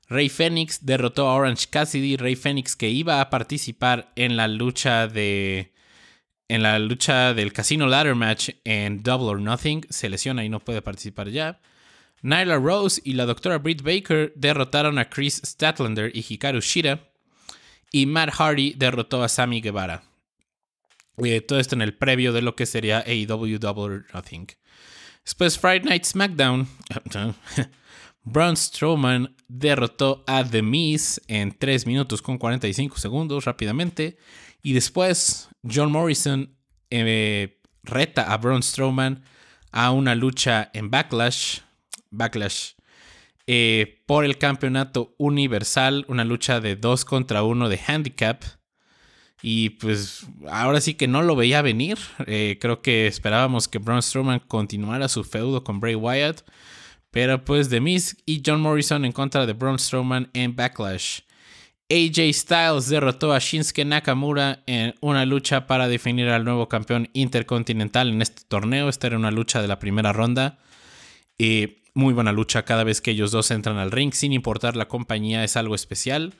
Rey 0.07 0.29
Fénix 0.29 0.85
derrotó 0.85 1.27
a 1.27 1.35
Orange 1.35 1.67
Cassidy. 1.69 2.17
Rey 2.17 2.35
Fénix 2.35 2.75
que 2.75 2.89
iba 2.89 3.21
a 3.21 3.29
participar 3.29 4.11
en 4.15 4.37
la 4.37 4.47
lucha 4.47 5.07
de. 5.07 5.72
En 6.47 6.61
la 6.61 6.77
lucha 6.79 7.33
del 7.33 7.53
Casino 7.53 7.87
Ladder 7.87 8.15
Match 8.15 8.49
en 8.63 9.01
Double 9.01 9.27
or 9.27 9.39
Nothing. 9.39 9.85
Se 9.89 10.09
lesiona 10.09 10.43
y 10.43 10.49
no 10.49 10.59
puede 10.59 10.81
participar 10.81 11.29
ya. 11.29 11.59
Nyla 12.21 12.57
Rose 12.57 13.01
y 13.03 13.13
la 13.13 13.25
doctora 13.25 13.57
Britt 13.57 13.81
Baker 13.81 14.33
derrotaron 14.35 14.97
a 14.97 15.09
Chris 15.09 15.41
Statlander 15.43 16.11
y 16.15 16.25
Hikaru 16.27 16.61
Shida. 16.61 16.99
Y 17.91 18.05
Matt 18.05 18.31
Hardy 18.31 18.73
derrotó 18.73 19.23
a 19.23 19.29
Sammy 19.29 19.61
Guevara. 19.61 20.03
Todo 21.47 21.59
esto 21.59 21.75
en 21.75 21.81
el 21.81 21.93
previo 21.93 22.33
de 22.33 22.41
lo 22.41 22.55
que 22.55 22.65
sería 22.65 23.03
AEW 23.05 23.59
Double 23.59 23.83
or 23.83 24.05
Nothing. 24.13 24.47
Después 25.23 25.59
Friday 25.59 25.83
Night 25.83 26.05
SmackDown. 26.05 26.67
Braun 28.25 28.55
Strowman 28.55 29.35
derrotó 29.47 30.23
a 30.27 30.43
The 30.43 30.61
Miz 30.61 31.21
en 31.27 31.51
3 31.51 31.85
minutos 31.85 32.21
con 32.21 32.37
45 32.37 32.97
segundos 32.97 33.45
rápidamente. 33.45 34.17
Y 34.63 34.73
después 34.73 35.49
John 35.69 35.91
Morrison 35.91 36.55
eh, 36.89 37.59
reta 37.83 38.31
a 38.31 38.37
Braun 38.37 38.63
Strowman 38.63 39.23
a 39.71 39.91
una 39.91 40.15
lucha 40.15 40.71
en 40.73 40.89
Backlash. 40.89 41.59
Backlash. 42.09 42.71
Eh, 43.45 44.01
por 44.05 44.23
el 44.23 44.37
campeonato 44.37 45.13
universal. 45.17 46.05
Una 46.07 46.23
lucha 46.23 46.61
de 46.61 46.77
2 46.77 47.03
contra 47.03 47.43
1 47.43 47.67
de 47.67 47.79
handicap. 47.85 48.41
Y 49.41 49.71
pues 49.71 50.25
ahora 50.49 50.79
sí 50.79 50.93
que 50.93 51.09
no 51.09 51.21
lo 51.21 51.35
veía 51.35 51.61
venir. 51.61 51.97
Eh, 52.25 52.57
creo 52.61 52.81
que 52.81 53.07
esperábamos 53.07 53.67
que 53.67 53.79
Braun 53.79 54.01
Strowman 54.01 54.39
continuara 54.39 55.09
su 55.09 55.25
feudo 55.25 55.65
con 55.65 55.81
Bray 55.81 55.95
Wyatt. 55.95 56.41
Pero 57.11 57.43
pues 57.43 57.67
The 57.67 57.81
Miz 57.81 58.15
y 58.25 58.41
John 58.45 58.61
Morrison 58.61 59.03
en 59.03 59.11
contra 59.11 59.45
de 59.45 59.51
Braun 59.51 59.77
Strowman 59.77 60.29
en 60.33 60.55
Backlash. 60.55 61.19
AJ 61.89 62.33
Styles 62.33 62.89
derrotó 62.89 63.33
a 63.33 63.39
Shinsuke 63.39 63.85
Nakamura 63.85 64.63
en 64.65 64.95
una 65.01 65.25
lucha 65.25 65.67
para 65.67 65.87
definir 65.87 66.29
al 66.29 66.45
nuevo 66.45 66.69
campeón 66.69 67.09
intercontinental 67.13 68.09
en 68.09 68.21
este 68.21 68.43
torneo. 68.47 68.89
Esta 68.89 69.07
era 69.07 69.17
una 69.17 69.31
lucha 69.31 69.61
de 69.61 69.67
la 69.67 69.79
primera 69.79 70.13
ronda. 70.13 70.59
Y 71.37 71.83
muy 71.93 72.13
buena 72.13 72.31
lucha 72.31 72.63
cada 72.63 72.83
vez 72.83 73.01
que 73.01 73.11
ellos 73.11 73.31
dos 73.31 73.51
entran 73.51 73.77
al 73.77 73.91
ring, 73.91 74.13
sin 74.13 74.33
importar 74.33 74.75
la 74.75 74.87
compañía, 74.87 75.43
es 75.43 75.57
algo 75.57 75.75
especial. 75.75 76.33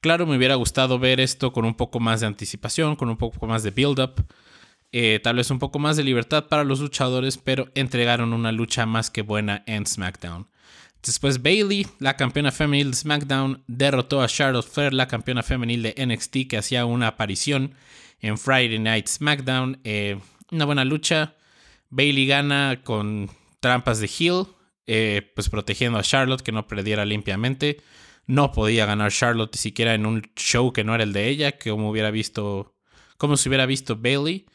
Claro, 0.00 0.26
me 0.26 0.36
hubiera 0.36 0.54
gustado 0.54 0.98
ver 0.98 1.20
esto 1.20 1.52
con 1.52 1.64
un 1.64 1.74
poco 1.74 2.00
más 2.00 2.20
de 2.20 2.26
anticipación, 2.26 2.96
con 2.96 3.08
un 3.08 3.16
poco 3.16 3.46
más 3.46 3.62
de 3.62 3.70
build-up, 3.70 4.26
eh, 4.92 5.20
tal 5.22 5.36
vez 5.36 5.50
un 5.50 5.58
poco 5.58 5.78
más 5.78 5.96
de 5.96 6.04
libertad 6.04 6.46
para 6.48 6.64
los 6.64 6.80
luchadores, 6.80 7.38
pero 7.38 7.68
entregaron 7.74 8.32
una 8.32 8.50
lucha 8.50 8.86
más 8.86 9.10
que 9.10 9.22
buena 9.22 9.62
en 9.66 9.86
SmackDown. 9.86 10.48
Después 11.02 11.42
Bailey, 11.42 11.86
la 11.98 12.16
campeona 12.16 12.52
femenil 12.52 12.90
de 12.90 12.96
SmackDown, 12.96 13.62
derrotó 13.66 14.22
a 14.22 14.28
Charlotte 14.28 14.68
Flair, 14.68 14.92
la 14.92 15.08
campeona 15.08 15.42
femenil 15.42 15.82
de 15.82 15.94
NXT, 15.96 16.48
que 16.48 16.58
hacía 16.58 16.84
una 16.84 17.08
aparición 17.08 17.74
en 18.20 18.36
Friday 18.36 18.78
Night 18.78 19.08
SmackDown. 19.08 19.80
Eh, 19.84 20.18
una 20.50 20.66
buena 20.66 20.84
lucha. 20.84 21.34
Bailey 21.88 22.26
gana 22.26 22.80
con 22.84 23.30
trampas 23.60 24.00
de 24.00 24.10
heel, 24.18 24.46
eh, 24.86 25.32
pues 25.34 25.48
protegiendo 25.48 25.98
a 25.98 26.02
Charlotte 26.02 26.42
que 26.42 26.52
no 26.52 26.66
perdiera 26.66 27.04
limpiamente. 27.04 27.80
No 28.26 28.52
podía 28.52 28.84
ganar 28.84 29.10
Charlotte 29.10 29.56
siquiera 29.56 29.94
en 29.94 30.04
un 30.04 30.22
show 30.36 30.72
que 30.72 30.84
no 30.84 30.94
era 30.94 31.04
el 31.04 31.12
de 31.12 31.28
ella, 31.28 31.58
como 31.58 31.90
hubiera 31.90 32.10
visto, 32.10 32.76
como 33.16 33.36
si 33.36 33.48
hubiera 33.48 33.66
visto 33.66 33.96
Bailey. 33.96 34.46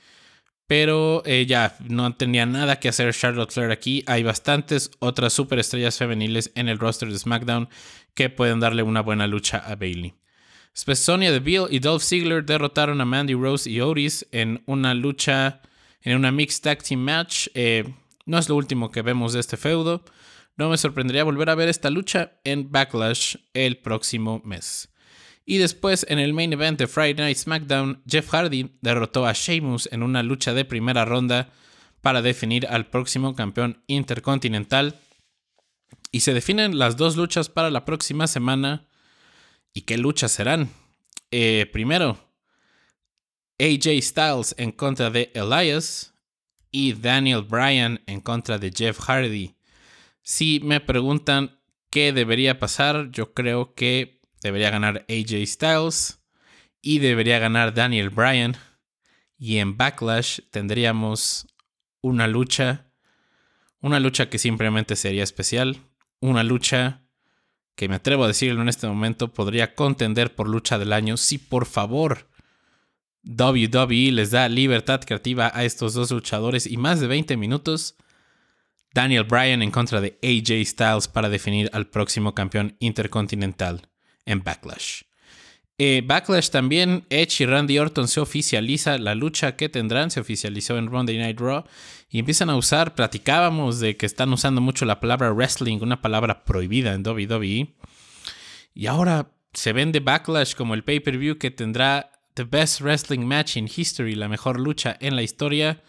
Pero 0.68 1.22
eh, 1.26 1.46
ya 1.48 1.76
no 1.88 2.16
tenía 2.16 2.46
nada 2.46 2.80
que 2.80 2.90
hacer 2.90 3.14
Charlotte 3.14 3.52
Flair 3.52 3.72
aquí. 3.72 4.04
Hay 4.08 4.24
bastantes 4.24 4.92
otras 5.00 5.34
superestrellas 5.34 5.98
femeniles 5.98 6.52
en 6.56 6.70
el 6.70 6.80
roster 6.80 7.12
de 7.12 7.20
SmackDown 7.20 7.70
que 8.16 8.30
pueden 8.30 8.60
darle 8.60 8.82
una 8.82 9.02
buena 9.02 9.28
lucha 9.28 9.60
a 9.60 9.76
Bailey. 9.76 10.16
Después 10.74 11.00
Sonya 11.00 11.32
Deville 11.32 11.68
y 11.70 11.80
Dolph 11.80 12.04
Ziggler 12.04 12.44
derrotaron 12.44 13.00
a 13.00 13.06
Mandy 13.06 13.34
Rose 13.34 13.70
y 13.70 13.80
Otis 13.80 14.28
en 14.32 14.62
una 14.66 14.94
lucha, 14.94 15.62
en 16.02 16.18
una 16.18 16.32
mixed 16.32 16.64
tag 16.64 16.84
team 16.84 17.00
match. 17.00 17.48
Eh, 17.54 17.86
no 18.26 18.38
es 18.38 18.50
lo 18.50 18.56
último 18.56 18.92
que 18.92 19.02
vemos 19.02 19.34
de 19.34 19.40
este 19.40 19.56
feudo. 19.56 20.04
No 20.58 20.70
me 20.70 20.78
sorprendería 20.78 21.24
volver 21.24 21.50
a 21.50 21.56
ver 21.56 21.70
esta 21.70 21.90
lucha 21.90 22.34
en 22.44 22.72
Backlash 22.72 23.38
el 23.54 23.78
próximo 23.78 24.42
mes. 24.44 24.90
Y 25.46 25.60
después, 25.60 26.06
en 26.10 26.18
el 26.18 26.34
main 26.34 26.54
event 26.54 26.80
de 26.80 26.88
Friday 26.88 27.14
Night 27.14 27.38
SmackDown, 27.38 28.02
Jeff 28.08 28.30
Hardy 28.30 28.78
derrotó 28.82 29.28
a 29.28 29.34
Sheamus 29.34 29.88
en 29.92 30.02
una 30.02 30.24
lucha 30.24 30.54
de 30.54 30.66
primera 30.66 31.06
ronda 31.06 31.50
para 32.02 32.22
definir 32.22 32.66
al 32.68 32.88
próximo 32.88 33.36
campeón 33.36 33.84
intercontinental. 33.88 35.00
Y 36.12 36.22
se 36.22 36.34
definen 36.34 36.80
las 36.80 36.98
dos 36.98 37.16
luchas 37.16 37.50
para 37.50 37.70
la 37.70 37.86
próxima 37.86 38.26
semana. 38.28 38.88
¿Y 39.74 39.82
qué 39.82 39.98
luchas 39.98 40.32
serán? 40.32 40.70
Eh, 41.30 41.70
primero, 41.72 42.18
AJ 43.60 44.02
Styles 44.02 44.56
en 44.58 44.72
contra 44.72 45.10
de 45.10 45.32
Elias 45.34 46.14
y 46.72 46.94
Daniel 46.94 47.44
Bryan 47.44 48.02
en 48.08 48.20
contra 48.20 48.58
de 48.58 48.72
Jeff 48.76 49.00
Hardy. 49.00 49.56
Si 50.22 50.60
me 50.62 50.80
preguntan 50.80 51.60
qué 51.90 52.12
debería 52.14 52.60
pasar, 52.60 53.12
yo 53.12 53.34
creo 53.34 53.76
que 53.76 54.15
debería 54.46 54.70
ganar 54.70 55.06
AJ 55.10 55.46
Styles 55.48 56.20
y 56.80 57.00
debería 57.00 57.40
ganar 57.40 57.74
Daniel 57.74 58.12
Bryan. 58.12 58.56
Y 59.38 59.58
en 59.58 59.76
Backlash 59.76 60.42
tendríamos 60.52 61.48
una 62.02 62.28
lucha, 62.28 62.92
una 63.82 64.00
lucha 64.00 64.30
que 64.30 64.38
simplemente 64.38 64.96
sería 64.96 65.24
especial, 65.24 65.82
una 66.20 66.44
lucha 66.44 67.02
que 67.76 67.90
me 67.90 67.96
atrevo 67.96 68.24
a 68.24 68.28
decirlo 68.28 68.62
en 68.62 68.70
este 68.70 68.88
momento 68.88 69.34
podría 69.34 69.74
contender 69.74 70.36
por 70.36 70.48
lucha 70.48 70.78
del 70.78 70.94
año 70.94 71.18
si 71.18 71.40
por 71.40 71.66
favor 71.66 72.30
WWE 73.26 74.12
les 74.12 74.32
da 74.32 74.48
libertad 74.48 75.02
creativa 75.02 75.52
a 75.54 75.66
estos 75.66 75.96
dos 75.96 76.12
luchadores 76.12 76.68
y 76.68 76.78
más 76.78 77.02
de 77.02 77.08
20 77.08 77.36
minutos 77.36 77.98
Daniel 78.94 79.26
Bryan 79.26 79.62
en 79.62 79.72
contra 79.72 80.00
de 80.00 80.18
AJ 80.24 80.66
Styles 80.66 81.08
para 81.10 81.28
definir 81.28 81.70
al 81.74 81.88
próximo 81.88 82.34
campeón 82.34 82.78
intercontinental 82.80 83.90
en 84.26 84.44
Backlash. 84.44 85.04
Eh, 85.78 86.02
Backlash 86.06 86.50
también, 86.50 87.06
Edge 87.10 87.44
y 87.44 87.46
Randy 87.46 87.80
Orton 87.80 88.08
se 88.08 88.22
oficializa 88.22 88.98
la 88.98 89.14
lucha 89.14 89.58
que 89.58 89.68
tendrán, 89.68 90.10
se 90.10 90.22
oficializó 90.22 90.78
en 90.78 90.90
Monday 90.90 91.18
Night 91.18 91.40
Raw 91.40 91.66
y 92.10 92.20
empiezan 92.20 92.50
a 92.50 92.56
usar, 92.56 92.96
platicábamos 92.96 93.80
de 93.80 93.98
que 93.98 94.06
están 94.06 94.32
usando 94.32 94.62
mucho 94.62 94.86
la 94.86 95.02
palabra 95.02 95.34
wrestling, 95.34 95.80
una 95.82 96.02
palabra 96.02 96.46
prohibida 96.46 96.94
en 96.94 97.06
WWE. 97.06 97.76
Y 98.74 98.88
ahora 98.88 99.32
se 99.54 99.74
vende 99.74 100.00
Backlash 100.00 100.56
como 100.56 100.74
el 100.76 100.84
pay-per-view 100.84 101.38
que 101.38 101.52
tendrá 101.52 102.12
the 102.36 102.44
best 102.44 102.82
wrestling 102.82 103.26
match 103.26 103.58
in 103.58 103.70
history, 103.74 104.16
la 104.16 104.30
mejor 104.30 104.60
lucha 104.60 104.98
en 105.02 105.16
la 105.16 105.24
historia 105.24 105.82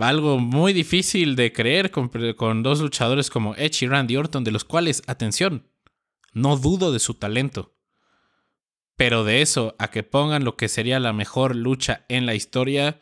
algo 0.00 0.38
muy 0.38 0.72
difícil 0.72 1.36
de 1.36 1.52
creer 1.52 1.90
con, 1.90 2.62
dos 2.62 2.80
luchadores 2.80 3.30
como 3.30 3.54
Edge 3.56 3.84
y 3.84 3.88
Randy 3.88 4.16
Orton, 4.16 4.44
de 4.44 4.50
los 4.50 4.64
cuales, 4.64 5.02
atención, 5.06 5.64
no 6.32 6.56
dudo 6.56 6.92
de 6.92 6.98
su 6.98 7.14
talento. 7.14 7.74
Pero 8.96 9.24
de 9.24 9.42
eso 9.42 9.76
a 9.78 9.90
que 9.90 10.02
pongan 10.02 10.44
lo 10.44 10.56
que 10.56 10.68
sería 10.68 10.98
la 10.98 11.12
mejor 11.12 11.54
lucha 11.54 12.04
en 12.08 12.26
la 12.26 12.34
historia, 12.34 13.00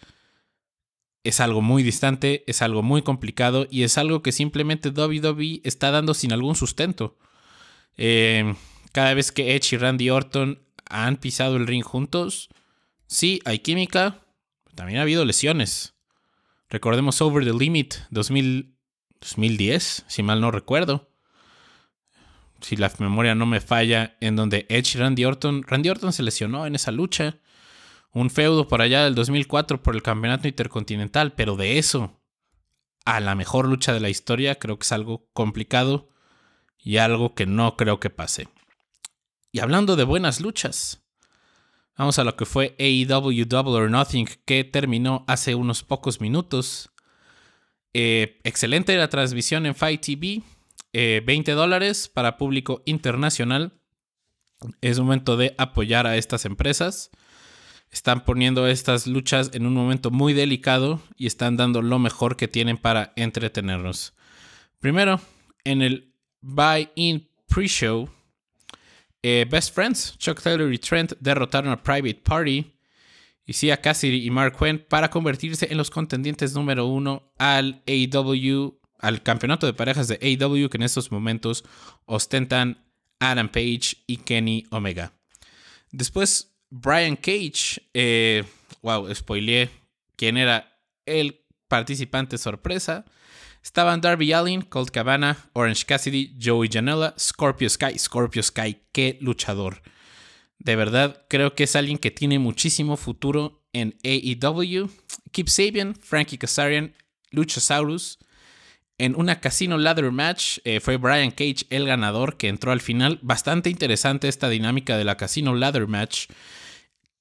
es 1.24 1.40
algo 1.40 1.60
muy 1.60 1.82
distante, 1.82 2.44
es 2.46 2.62
algo 2.62 2.82
muy 2.82 3.02
complicado 3.02 3.66
y 3.70 3.82
es 3.82 3.98
algo 3.98 4.22
que 4.22 4.30
simplemente 4.30 4.90
WWE 4.90 5.60
está 5.64 5.90
dando 5.90 6.14
sin 6.14 6.32
algún 6.32 6.54
sustento. 6.54 7.18
Eh, 7.96 8.54
cada 8.92 9.14
vez 9.14 9.32
que 9.32 9.56
Edge 9.56 9.74
y 9.74 9.78
Randy 9.78 10.10
Orton 10.10 10.62
han 10.88 11.16
pisado 11.16 11.56
el 11.56 11.66
ring 11.66 11.82
juntos, 11.82 12.48
sí, 13.06 13.40
hay 13.44 13.58
química, 13.58 14.22
también 14.74 15.00
ha 15.00 15.02
habido 15.02 15.24
lesiones. 15.24 15.94
Recordemos 16.68 17.20
Over 17.20 17.44
the 17.44 17.52
Limit 17.52 17.94
2010, 18.10 20.04
si 20.06 20.22
mal 20.22 20.40
no 20.40 20.50
recuerdo. 20.50 21.10
Si 22.66 22.74
la 22.74 22.90
memoria 22.98 23.36
no 23.36 23.46
me 23.46 23.60
falla, 23.60 24.16
en 24.20 24.34
donde 24.34 24.66
Edge 24.68 24.96
y 24.96 24.98
Randy 24.98 25.24
Orton, 25.24 25.62
Randy 25.62 25.88
Orton 25.88 26.12
se 26.12 26.24
lesionó 26.24 26.66
en 26.66 26.74
esa 26.74 26.90
lucha. 26.90 27.38
Un 28.10 28.28
feudo 28.28 28.66
por 28.66 28.82
allá 28.82 29.04
del 29.04 29.14
2004 29.14 29.84
por 29.84 29.94
el 29.94 30.02
campeonato 30.02 30.48
intercontinental, 30.48 31.34
pero 31.34 31.54
de 31.54 31.78
eso 31.78 32.20
a 33.04 33.20
la 33.20 33.36
mejor 33.36 33.68
lucha 33.68 33.92
de 33.92 34.00
la 34.00 34.08
historia 34.08 34.56
creo 34.56 34.80
que 34.80 34.82
es 34.82 34.90
algo 34.90 35.30
complicado 35.32 36.08
y 36.76 36.96
algo 36.96 37.36
que 37.36 37.46
no 37.46 37.76
creo 37.76 38.00
que 38.00 38.10
pase. 38.10 38.48
Y 39.52 39.60
hablando 39.60 39.94
de 39.94 40.02
buenas 40.02 40.40
luchas, 40.40 41.04
Vamos 41.96 42.18
a 42.18 42.24
lo 42.24 42.34
que 42.36 42.46
fue 42.46 42.74
AEW 42.80 43.46
Double 43.46 43.74
or 43.74 43.90
Nothing, 43.90 44.26
que 44.44 44.64
terminó 44.64 45.24
hace 45.28 45.54
unos 45.54 45.84
pocos 45.84 46.20
minutos. 46.20 46.90
Eh, 47.94 48.40
excelente 48.42 48.96
la 48.96 49.08
transmisión 49.08 49.66
en 49.66 49.76
Fight 49.76 50.04
TV. 50.04 50.42
20 51.24 51.50
eh, 51.50 51.54
dólares 51.54 52.08
para 52.08 52.36
público 52.36 52.82
internacional. 52.86 53.80
Es 54.80 54.98
momento 54.98 55.36
de 55.36 55.54
apoyar 55.58 56.06
a 56.06 56.16
estas 56.16 56.44
empresas. 56.44 57.10
Están 57.90 58.24
poniendo 58.24 58.66
estas 58.66 59.06
luchas 59.06 59.50
en 59.52 59.66
un 59.66 59.74
momento 59.74 60.10
muy 60.10 60.32
delicado 60.32 61.00
y 61.16 61.26
están 61.26 61.56
dando 61.56 61.82
lo 61.82 61.98
mejor 61.98 62.36
que 62.36 62.48
tienen 62.48 62.78
para 62.78 63.12
entretenernos. 63.16 64.14
Primero, 64.80 65.20
en 65.64 65.82
el 65.82 66.14
Buy-in 66.40 67.28
Pre-Show 67.48 68.10
eh, 69.28 69.44
Best 69.50 69.74
Friends, 69.74 70.16
Chuck 70.18 70.40
Taylor 70.40 70.72
y 70.72 70.78
Trent 70.78 71.14
derrotaron 71.18 71.72
a 71.72 71.82
Private 71.82 72.22
Party 72.22 72.64
y 73.44 73.52
Sia 73.52 73.80
Cassidy 73.80 74.24
y 74.24 74.30
Mark 74.30 74.56
Quinn 74.56 74.84
para 74.88 75.10
convertirse 75.10 75.66
en 75.68 75.78
los 75.78 75.90
contendientes 75.90 76.54
número 76.54 76.86
uno 76.86 77.32
al 77.36 77.82
AEW, 77.88 78.75
al 78.98 79.22
campeonato 79.22 79.66
de 79.66 79.74
parejas 79.74 80.08
de 80.08 80.18
AEW 80.22 80.68
que 80.68 80.76
en 80.76 80.82
estos 80.82 81.10
momentos 81.10 81.64
ostentan 82.04 82.84
Adam 83.18 83.48
Page 83.48 83.96
y 84.06 84.18
Kenny 84.18 84.66
Omega. 84.70 85.12
Después, 85.90 86.54
Brian 86.70 87.16
Cage, 87.16 87.82
eh, 87.94 88.44
wow, 88.82 89.12
spoileé 89.14 89.70
quién 90.16 90.36
era 90.36 90.78
el 91.06 91.40
participante 91.68 92.38
sorpresa. 92.38 93.04
Estaban 93.62 94.00
Darby 94.00 94.32
Allin, 94.32 94.62
Colt 94.62 94.90
Cabana, 94.90 95.36
Orange 95.52 95.84
Cassidy, 95.84 96.36
Joey 96.40 96.68
Janela, 96.72 97.14
Scorpio 97.18 97.68
Sky. 97.68 97.98
Scorpio 97.98 98.42
Sky, 98.42 98.78
qué 98.92 99.18
luchador. 99.20 99.82
De 100.58 100.76
verdad, 100.76 101.24
creo 101.28 101.54
que 101.54 101.64
es 101.64 101.76
alguien 101.76 101.98
que 101.98 102.10
tiene 102.10 102.38
muchísimo 102.38 102.96
futuro 102.96 103.64
en 103.72 103.96
AEW. 104.04 104.88
Keep 105.32 105.48
Sabian, 105.48 105.94
Frankie 105.94 106.38
Kazarian, 106.38 106.94
Luchasaurus. 107.30 108.18
En 108.98 109.14
una 109.14 109.40
Casino 109.40 109.76
Ladder 109.76 110.10
Match 110.10 110.58
eh, 110.64 110.80
fue 110.80 110.96
Brian 110.96 111.30
Cage 111.30 111.66
el 111.68 111.86
ganador 111.86 112.38
que 112.38 112.48
entró 112.48 112.72
al 112.72 112.80
final. 112.80 113.18
Bastante 113.22 113.68
interesante 113.68 114.28
esta 114.28 114.48
dinámica 114.48 114.96
de 114.96 115.04
la 115.04 115.18
Casino 115.18 115.54
Ladder 115.54 115.86
Match. 115.86 116.28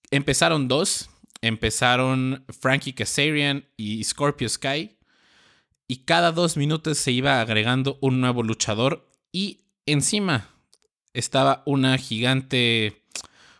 empezaron 0.10 0.68
dos. 0.68 1.10
Empezaron 1.42 2.46
Frankie 2.60 2.94
Kazarian 2.94 3.66
y 3.76 4.04
Scorpio 4.04 4.48
Sky. 4.48 4.98
Y 5.88 5.98
cada 6.06 6.32
dos 6.32 6.56
minutos 6.56 6.98
se 6.98 7.12
iba 7.12 7.42
agregando 7.42 8.00
un 8.02 8.22
nuevo 8.22 8.42
luchador. 8.42 9.12
Y 9.34 9.66
encima 9.86 10.50
estaba 11.14 11.62
una 11.66 11.98
gigante, 11.98 13.04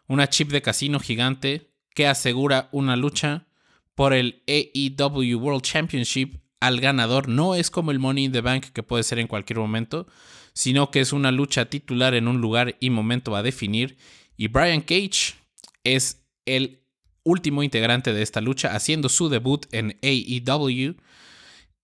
una 0.08 0.30
chip 0.30 0.52
de 0.52 0.62
casino 0.62 1.00
gigante 1.02 1.70
que 1.94 2.08
asegura 2.08 2.70
una 2.72 2.96
lucha 2.96 3.46
por 3.94 4.14
el 4.14 4.42
AEW 4.48 5.38
World 5.38 5.62
Championship 5.62 6.45
al 6.60 6.80
ganador. 6.80 7.28
No 7.28 7.56
es 7.56 7.70
como 7.70 7.92
el 7.92 8.00
Money 8.00 8.26
in 8.26 8.32
the 8.32 8.42
Bank 8.42 8.66
que 8.74 8.84
puede 8.84 9.04
ser 9.04 9.20
en 9.20 9.28
cualquier 9.28 9.60
momento, 9.60 10.08
sino 10.54 10.92
que 10.92 11.02
es 11.02 11.14
una 11.14 11.32
lucha 11.32 11.66
titular 11.66 12.14
en 12.14 12.28
un 12.28 12.42
lugar 12.42 12.78
y 12.80 12.90
momento 12.90 13.36
a 13.36 13.44
definir. 13.44 13.98
Y 14.38 14.48
Brian 14.48 14.82
Cage 14.82 15.36
es 15.84 16.26
el 16.46 16.82
último 17.24 17.64
integrante 17.64 18.14
de 18.14 18.22
esta 18.22 18.42
lucha, 18.42 18.76
haciendo 18.76 19.10
su 19.10 19.30
debut 19.30 19.66
en 19.72 19.98
AEW. 20.02 20.96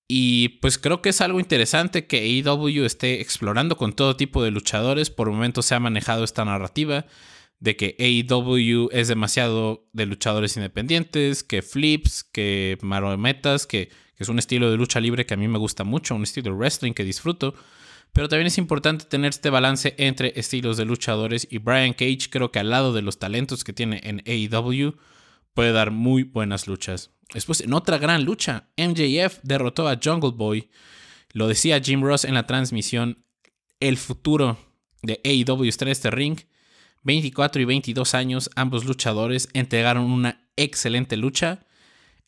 Y 0.07 0.49
pues 0.59 0.77
creo 0.77 1.01
que 1.01 1.09
es 1.09 1.21
algo 1.21 1.39
interesante 1.39 2.05
que 2.05 2.19
AEW 2.19 2.85
esté 2.85 3.21
explorando 3.21 3.77
con 3.77 3.93
todo 3.93 4.17
tipo 4.17 4.43
de 4.43 4.51
luchadores. 4.51 5.09
Por 5.09 5.31
momentos 5.31 5.65
se 5.65 5.75
ha 5.75 5.79
manejado 5.79 6.23
esta 6.23 6.43
narrativa 6.45 7.05
de 7.59 7.75
que 7.75 7.95
AEW 7.99 8.89
es 8.91 9.07
demasiado 9.07 9.87
de 9.93 10.07
luchadores 10.07 10.57
independientes, 10.57 11.43
que 11.43 11.61
flips, 11.61 12.23
que 12.23 12.77
marometas, 12.81 13.67
que, 13.67 13.89
que, 14.21 14.23
es 14.23 14.29
un 14.29 14.37
estilo 14.37 14.69
de 14.69 14.77
lucha 14.77 14.99
libre 14.99 15.25
que 15.25 15.33
a 15.33 15.37
mí 15.37 15.47
me 15.47 15.57
gusta 15.57 15.83
mucho, 15.83 16.13
un 16.13 16.21
estilo 16.21 16.51
de 16.51 16.57
wrestling 16.57 16.93
que 16.93 17.03
disfruto. 17.03 17.55
Pero 18.13 18.29
también 18.29 18.47
es 18.47 18.59
importante 18.59 19.05
tener 19.05 19.29
este 19.29 19.49
balance 19.49 19.95
entre 19.97 20.33
estilos 20.35 20.77
de 20.77 20.85
luchadores 20.85 21.47
y 21.49 21.57
Brian 21.57 21.93
Cage 21.93 22.29
creo 22.29 22.51
que 22.51 22.59
al 22.59 22.69
lado 22.69 22.93
de 22.93 23.01
los 23.01 23.17
talentos 23.17 23.63
que 23.63 23.73
tiene 23.73 23.99
en 24.03 24.21
AEW 24.27 24.97
puede 25.55 25.71
dar 25.71 25.89
muy 25.89 26.21
buenas 26.21 26.67
luchas. 26.67 27.09
Después, 27.33 27.61
en 27.61 27.73
otra 27.73 27.97
gran 27.97 28.23
lucha, 28.23 28.69
MJF 28.77 29.39
derrotó 29.41 29.87
a 29.87 29.99
Jungle 30.01 30.33
Boy. 30.35 30.69
Lo 31.31 31.47
decía 31.47 31.81
Jim 31.81 32.03
Ross 32.03 32.25
en 32.25 32.35
la 32.35 32.45
transmisión, 32.45 33.25
el 33.79 33.97
futuro 33.97 34.59
de 35.01 35.19
AEW 35.23 35.63
está 35.63 35.85
en 35.85 35.91
este 35.91 36.11
ring. 36.11 36.37
24 37.03 37.61
y 37.61 37.65
22 37.65 38.13
años, 38.13 38.51
ambos 38.55 38.85
luchadores 38.85 39.49
entregaron 39.53 40.03
una 40.03 40.47
excelente 40.57 41.17
lucha. 41.17 41.65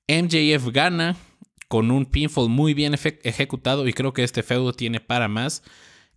MJF 0.07 0.69
gana 0.71 1.15
con 1.73 1.89
un 1.89 2.05
pinfall 2.05 2.49
muy 2.49 2.75
bien 2.75 2.93
ejecutado 3.23 3.87
y 3.87 3.93
creo 3.93 4.13
que 4.13 4.23
este 4.23 4.43
feudo 4.43 4.73
tiene 4.73 4.99
para 4.99 5.27
más. 5.27 5.63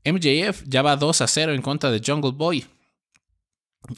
MJF 0.05 0.65
ya 0.67 0.83
va 0.83 0.97
2 0.97 1.23
a 1.23 1.27
0 1.27 1.55
en 1.55 1.63
contra 1.63 1.91
de 1.91 2.03
Jungle 2.07 2.33
Boy. 2.33 2.67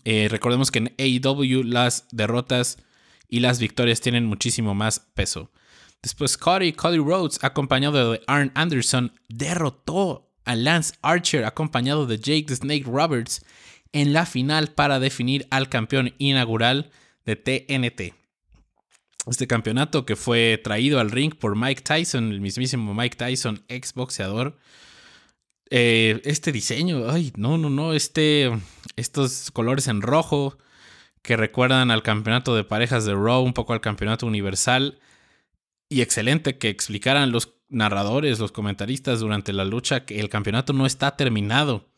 Eh, 0.05 0.29
recordemos 0.31 0.71
que 0.71 0.79
en 0.79 0.95
AEW 0.97 1.65
las 1.65 2.07
derrotas 2.12 2.79
y 3.29 3.41
las 3.41 3.59
victorias 3.59 4.00
tienen 4.00 4.25
muchísimo 4.25 4.73
más 4.77 5.00
peso. 5.00 5.50
Después 6.00 6.38
Cody, 6.38 6.75
Cody 6.75 6.99
Rhodes, 6.99 7.43
acompañado 7.43 8.12
de 8.12 8.21
Arn 8.29 8.53
Anderson, 8.55 9.12
derrotó 9.29 10.31
a 10.45 10.55
Lance 10.55 10.95
Archer, 11.03 11.45
acompañado 11.45 12.07
de 12.07 12.19
Jake 12.19 12.45
the 12.47 12.55
Snake 12.55 12.85
Roberts, 12.87 13.45
en 13.91 14.12
la 14.12 14.27
final 14.27 14.69
para 14.69 15.00
definir 15.00 15.49
al 15.50 15.69
campeón 15.69 16.15
inaugural 16.19 16.93
de 17.27 17.35
TNT. 17.35 18.15
Este 19.30 19.47
campeonato 19.47 20.06
que 20.06 20.16
fue 20.16 20.61
traído 20.62 21.00
al 21.00 21.11
ring 21.11 21.35
por 21.35 21.56
Mike 21.56 21.82
Tyson, 21.82 22.32
el 22.32 22.40
mismísimo 22.40 22.94
Mike 22.94 23.16
Tyson, 23.16 23.62
ex 23.68 23.92
boxeador. 23.92 24.56
Eh, 25.70 26.23
este 26.25 26.50
diseño, 26.50 27.11
ay, 27.11 27.32
no, 27.37 27.58
no, 27.58 27.68
no, 27.68 27.92
este, 27.92 28.50
estos 28.96 29.50
colores 29.50 29.87
en 29.88 30.00
rojo, 30.00 30.57
que 31.20 31.37
recuerdan 31.37 31.90
al 31.90 32.03
campeonato 32.03 32.57
de 32.57 32.64
parejas 32.64 33.05
de 33.05 33.12
Raw, 33.14 33.42
un 33.42 33.53
poco 33.53 33.74
al 33.74 33.83
campeonato 33.83 34.26
universal. 34.26 34.98
Y 35.90 36.00
excelente 36.00 36.59
que 36.59 36.68
explicaran 36.70 37.33
los 37.33 37.55
narradores, 37.68 38.38
los 38.38 38.53
comentaristas 38.53 39.20
durante 39.20 39.53
la 39.53 39.64
lucha 39.64 40.05
que 40.05 40.20
el 40.20 40.31
campeonato 40.31 40.72
no 40.72 40.87
está 40.87 41.16
terminado, 41.16 41.90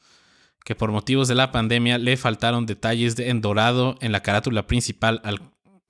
que 0.65 0.75
por 0.75 0.91
motivos 0.91 1.29
de 1.29 1.37
la 1.37 1.53
pandemia 1.53 1.99
le 1.99 2.17
faltaron 2.17 2.67
detalles 2.67 3.15
de 3.17 3.31
en 3.31 3.41
dorado 3.41 3.97
en 4.01 4.13
la 4.13 4.23
carátula 4.23 4.67
principal 4.67 5.21
al 5.25 5.41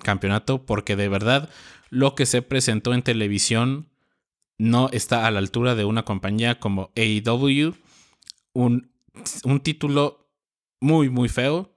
campeonato, 0.00 0.66
porque 0.66 0.96
de 0.96 1.08
verdad 1.08 1.48
lo 1.88 2.14
que 2.14 2.26
se 2.26 2.42
presentó 2.42 2.94
en 2.94 3.02
televisión 3.02 3.88
no 4.58 4.90
está 4.92 5.26
a 5.26 5.30
la 5.30 5.38
altura 5.38 5.74
de 5.74 5.84
una 5.84 6.04
compañía 6.04 6.60
como 6.60 6.92
AEW. 6.96 7.74
Un, 8.52 8.92
un 9.44 9.60
título 9.60 10.30
muy, 10.80 11.08
muy 11.08 11.28
feo. 11.28 11.74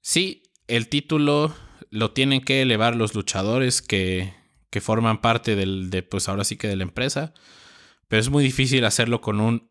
Sí, 0.00 0.42
el 0.66 0.88
título 0.88 1.54
lo 1.90 2.12
tienen 2.12 2.40
que 2.40 2.62
elevar 2.62 2.96
los 2.96 3.14
luchadores 3.14 3.82
que, 3.82 4.34
que 4.70 4.80
forman 4.80 5.20
parte 5.20 5.56
del, 5.56 5.90
de, 5.90 6.02
pues 6.02 6.28
ahora 6.28 6.44
sí 6.44 6.56
que 6.56 6.68
de 6.68 6.76
la 6.76 6.84
empresa. 6.84 7.32
Pero 8.08 8.20
es 8.20 8.30
muy 8.30 8.42
difícil 8.42 8.84
hacerlo 8.84 9.20
con 9.20 9.40
un 9.40 9.70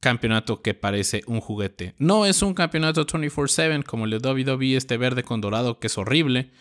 campeonato 0.00 0.62
que 0.62 0.74
parece 0.74 1.22
un 1.26 1.40
juguete. 1.40 1.94
No 1.98 2.26
es 2.26 2.42
un 2.42 2.54
campeonato 2.54 3.06
24/7 3.06 3.84
como 3.84 4.04
el 4.04 4.10
de 4.10 4.18
WWE, 4.18 4.76
este 4.76 4.96
verde 4.96 5.24
con 5.24 5.40
dorado 5.40 5.80
que 5.80 5.86
es 5.86 5.98
horrible. 5.98 6.52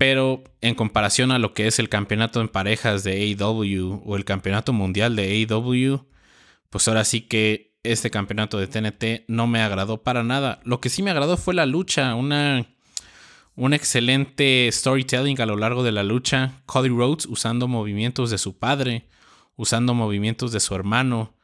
Pero 0.00 0.42
en 0.62 0.74
comparación 0.74 1.30
a 1.30 1.38
lo 1.38 1.52
que 1.52 1.66
es 1.66 1.78
el 1.78 1.90
campeonato 1.90 2.40
en 2.40 2.48
parejas 2.48 3.04
de 3.04 3.36
AEW 3.38 4.00
o 4.06 4.16
el 4.16 4.24
campeonato 4.24 4.72
mundial 4.72 5.14
de 5.14 5.46
AEW, 5.46 6.06
pues 6.70 6.88
ahora 6.88 7.04
sí 7.04 7.20
que 7.20 7.74
este 7.82 8.10
campeonato 8.10 8.58
de 8.58 8.66
TNT 8.66 9.28
no 9.28 9.46
me 9.46 9.60
agradó 9.60 10.02
para 10.02 10.22
nada. 10.22 10.60
Lo 10.64 10.80
que 10.80 10.88
sí 10.88 11.02
me 11.02 11.10
agradó 11.10 11.36
fue 11.36 11.52
la 11.52 11.66
lucha, 11.66 12.14
una 12.14 12.66
un 13.56 13.74
excelente 13.74 14.70
storytelling 14.72 15.38
a 15.38 15.44
lo 15.44 15.58
largo 15.58 15.82
de 15.82 15.92
la 15.92 16.02
lucha. 16.02 16.62
Cody 16.64 16.88
Rhodes 16.88 17.26
usando 17.26 17.68
movimientos 17.68 18.30
de 18.30 18.38
su 18.38 18.56
padre, 18.56 19.04
usando 19.56 19.92
movimientos 19.92 20.50
de 20.50 20.60
su 20.60 20.74
hermano. 20.74 21.34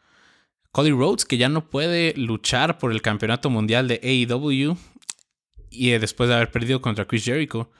Cody 0.73 0.93
Rhodes 0.93 1.27
que 1.27 1.37
ya 1.37 1.51
no 1.51 1.69
puede 1.69 2.15
luchar 2.17 2.79
por 2.79 2.91
el 2.91 3.03
campeonato 3.03 3.51
mundial 3.51 3.87
de 3.87 4.01
AEW 4.03 4.79
y 5.69 5.91
después 5.91 6.31
de 6.31 6.37
haber 6.37 6.51
perdido 6.51 6.81
contra 6.81 7.05
Chris 7.05 7.27
Jericho. 7.27 7.71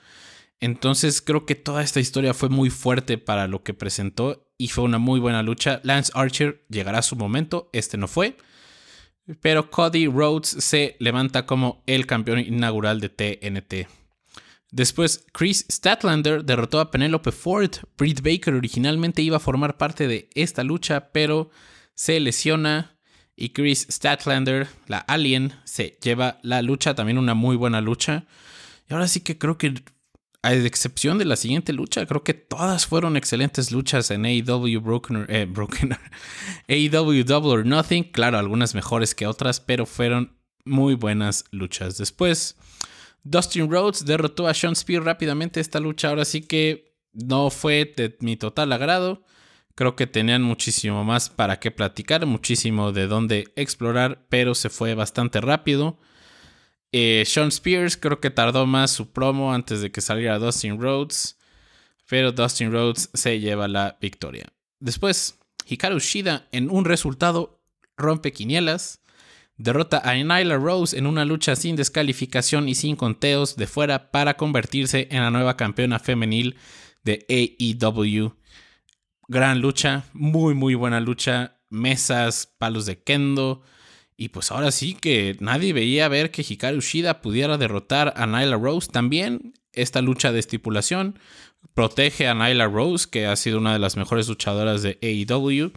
Entonces 0.59 1.21
creo 1.21 1.45
que 1.45 1.55
toda 1.55 1.83
esta 1.83 1.99
historia 1.99 2.33
fue 2.33 2.49
muy 2.49 2.69
fuerte 2.69 3.17
para 3.17 3.47
lo 3.47 3.63
que 3.63 3.73
presentó 3.73 4.49
y 4.57 4.69
fue 4.69 4.83
una 4.83 4.97
muy 4.97 5.19
buena 5.19 5.43
lucha. 5.43 5.81
Lance 5.83 6.11
Archer 6.15 6.65
llegará 6.69 6.99
a 6.99 7.03
su 7.03 7.15
momento, 7.15 7.69
este 7.73 7.97
no 7.97 8.07
fue. 8.07 8.37
Pero 9.41 9.69
Cody 9.69 10.07
Rhodes 10.07 10.49
se 10.59 10.95
levanta 10.99 11.45
como 11.45 11.83
el 11.85 12.07
campeón 12.07 12.39
inaugural 12.39 13.01
de 13.01 13.09
TNT. 13.09 13.87
Después, 14.71 15.25
Chris 15.31 15.65
Statlander 15.69 16.43
derrotó 16.43 16.79
a 16.79 16.91
Penelope 16.91 17.31
Ford. 17.31 17.71
Britt 17.97 18.21
Baker 18.21 18.53
originalmente 18.53 19.21
iba 19.21 19.37
a 19.37 19.41
formar 19.41 19.77
parte 19.77 20.07
de 20.07 20.29
esta 20.33 20.63
lucha, 20.63 21.11
pero 21.11 21.49
se 21.93 22.19
lesiona. 22.19 22.97
Y 23.35 23.49
Chris 23.49 23.87
Statlander, 23.89 24.67
la 24.87 24.97
Alien, 24.97 25.53
se 25.63 25.97
lleva 26.01 26.39
la 26.41 26.61
lucha, 26.61 26.95
también 26.95 27.17
una 27.17 27.33
muy 27.33 27.55
buena 27.55 27.81
lucha. 27.81 28.25
Y 28.89 28.93
ahora 28.93 29.07
sí 29.07 29.21
que 29.21 29.37
creo 29.37 29.57
que, 29.57 29.75
a 30.43 30.53
excepción 30.53 31.17
de 31.17 31.25
la 31.25 31.35
siguiente 31.35 31.73
lucha, 31.73 32.05
creo 32.05 32.23
que 32.23 32.33
todas 32.33 32.85
fueron 32.85 33.17
excelentes 33.17 33.71
luchas 33.71 34.11
en 34.11 34.25
AEW 34.25 34.79
Broken, 34.79 35.25
eh, 35.29 35.47
AEW 36.67 37.23
Double 37.25 37.51
or 37.51 37.65
Nothing. 37.65 38.03
Claro, 38.11 38.37
algunas 38.37 38.75
mejores 38.75 39.15
que 39.15 39.27
otras, 39.27 39.59
pero 39.59 39.85
fueron 39.85 40.37
muy 40.63 40.93
buenas 40.93 41.45
luchas. 41.51 41.97
Después, 41.97 42.55
Dustin 43.23 43.69
Rhodes 43.69 44.05
derrotó 44.05 44.47
a 44.47 44.53
Sean 44.53 44.75
Spear 44.75 45.03
rápidamente. 45.03 45.59
Esta 45.59 45.79
lucha 45.79 46.09
ahora 46.09 46.25
sí 46.25 46.41
que 46.41 46.95
no 47.13 47.49
fue 47.49 47.91
de 47.95 48.15
mi 48.21 48.37
total 48.37 48.71
agrado. 48.71 49.23
Creo 49.75 49.95
que 49.95 50.07
tenían 50.07 50.41
muchísimo 50.41 51.03
más 51.03 51.29
para 51.29 51.59
qué 51.59 51.71
platicar, 51.71 52.25
muchísimo 52.25 52.91
de 52.91 53.07
dónde 53.07 53.53
explorar, 53.55 54.25
pero 54.29 54.55
se 54.55 54.69
fue 54.69 54.95
bastante 54.95 55.39
rápido. 55.39 55.99
Eh, 56.91 57.23
Sean 57.25 57.49
Spears 57.49 57.97
creo 57.97 58.19
que 58.19 58.29
tardó 58.29 58.65
más 58.65 58.91
su 58.91 59.11
promo 59.11 59.53
antes 59.53 59.81
de 59.81 59.91
que 59.91 60.01
saliera 60.01 60.39
Dustin 60.39 60.79
Rhodes, 60.79 61.37
pero 62.09 62.31
Dustin 62.31 62.71
Rhodes 62.71 63.09
se 63.13 63.39
lleva 63.39 63.67
la 63.67 63.97
victoria. 63.99 64.47
Después, 64.79 65.37
Hikaru 65.65 65.99
Shida 65.99 66.47
en 66.51 66.69
un 66.69 66.85
resultado 66.85 67.61
rompe 67.97 68.31
quinielas 68.31 69.01
derrota 69.57 70.01
a 70.03 70.15
Nyla 70.15 70.57
Rose 70.57 70.97
en 70.97 71.07
una 71.07 71.25
lucha 71.25 71.55
sin 71.55 71.75
descalificación 71.75 72.69
y 72.69 72.75
sin 72.75 72.95
conteos 72.95 73.55
de 73.55 73.67
fuera 73.67 74.11
para 74.11 74.37
convertirse 74.37 75.07
en 75.11 75.21
la 75.21 75.31
nueva 75.31 75.57
campeona 75.57 75.99
femenil 75.99 76.55
de 77.03 77.25
AEW. 77.29 78.35
Gran 79.27 79.59
lucha, 79.59 80.05
muy 80.13 80.53
muy 80.53 80.75
buena 80.75 80.99
lucha, 80.99 81.59
mesas, 81.69 82.53
palos 82.57 82.85
de 82.85 83.01
kendo. 83.01 83.63
Y 84.17 84.29
pues 84.29 84.51
ahora 84.51 84.71
sí 84.71 84.95
que 84.95 85.37
nadie 85.39 85.73
veía 85.73 86.07
ver 86.07 86.31
que 86.31 86.45
Hikaru 86.47 86.81
Shida 86.81 87.21
pudiera 87.21 87.57
derrotar 87.57 88.13
a 88.17 88.25
Nyla 88.25 88.57
Rose. 88.57 88.89
También 88.91 89.53
esta 89.73 90.01
lucha 90.01 90.31
de 90.31 90.39
estipulación 90.39 91.19
protege 91.75 92.27
a 92.27 92.33
Nyla 92.33 92.65
Rose, 92.65 93.07
que 93.09 93.27
ha 93.27 93.35
sido 93.35 93.59
una 93.59 93.73
de 93.73 93.79
las 93.79 93.95
mejores 93.95 94.27
luchadoras 94.27 94.81
de 94.81 94.97
AEW 95.03 95.71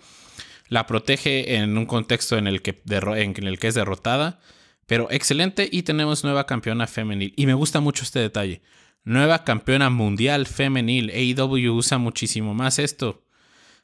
la 0.70 0.86
protege 0.86 1.56
en 1.56 1.76
un 1.76 1.84
contexto 1.84 2.38
en 2.38 2.46
el 2.46 2.62
que, 2.62 2.80
en 2.88 3.46
el 3.46 3.58
que 3.58 3.66
es 3.68 3.74
derrotada. 3.74 4.40
Pero 4.86 5.10
excelente 5.10 5.68
y 5.70 5.82
tenemos 5.82 6.24
nueva 6.24 6.46
campeona 6.46 6.86
femenil. 6.86 7.34
Y 7.36 7.46
me 7.46 7.54
gusta 7.54 7.80
mucho 7.80 8.04
este 8.04 8.20
detalle. 8.20 8.62
nueva 9.02 9.44
campeona 9.44 9.90
mundial 9.90 10.46
femenil. 10.46 11.10
AEW 11.10 11.74
usa 11.74 11.98
muchísimo 11.98 12.54
más 12.54 12.78
esto. 12.78 13.24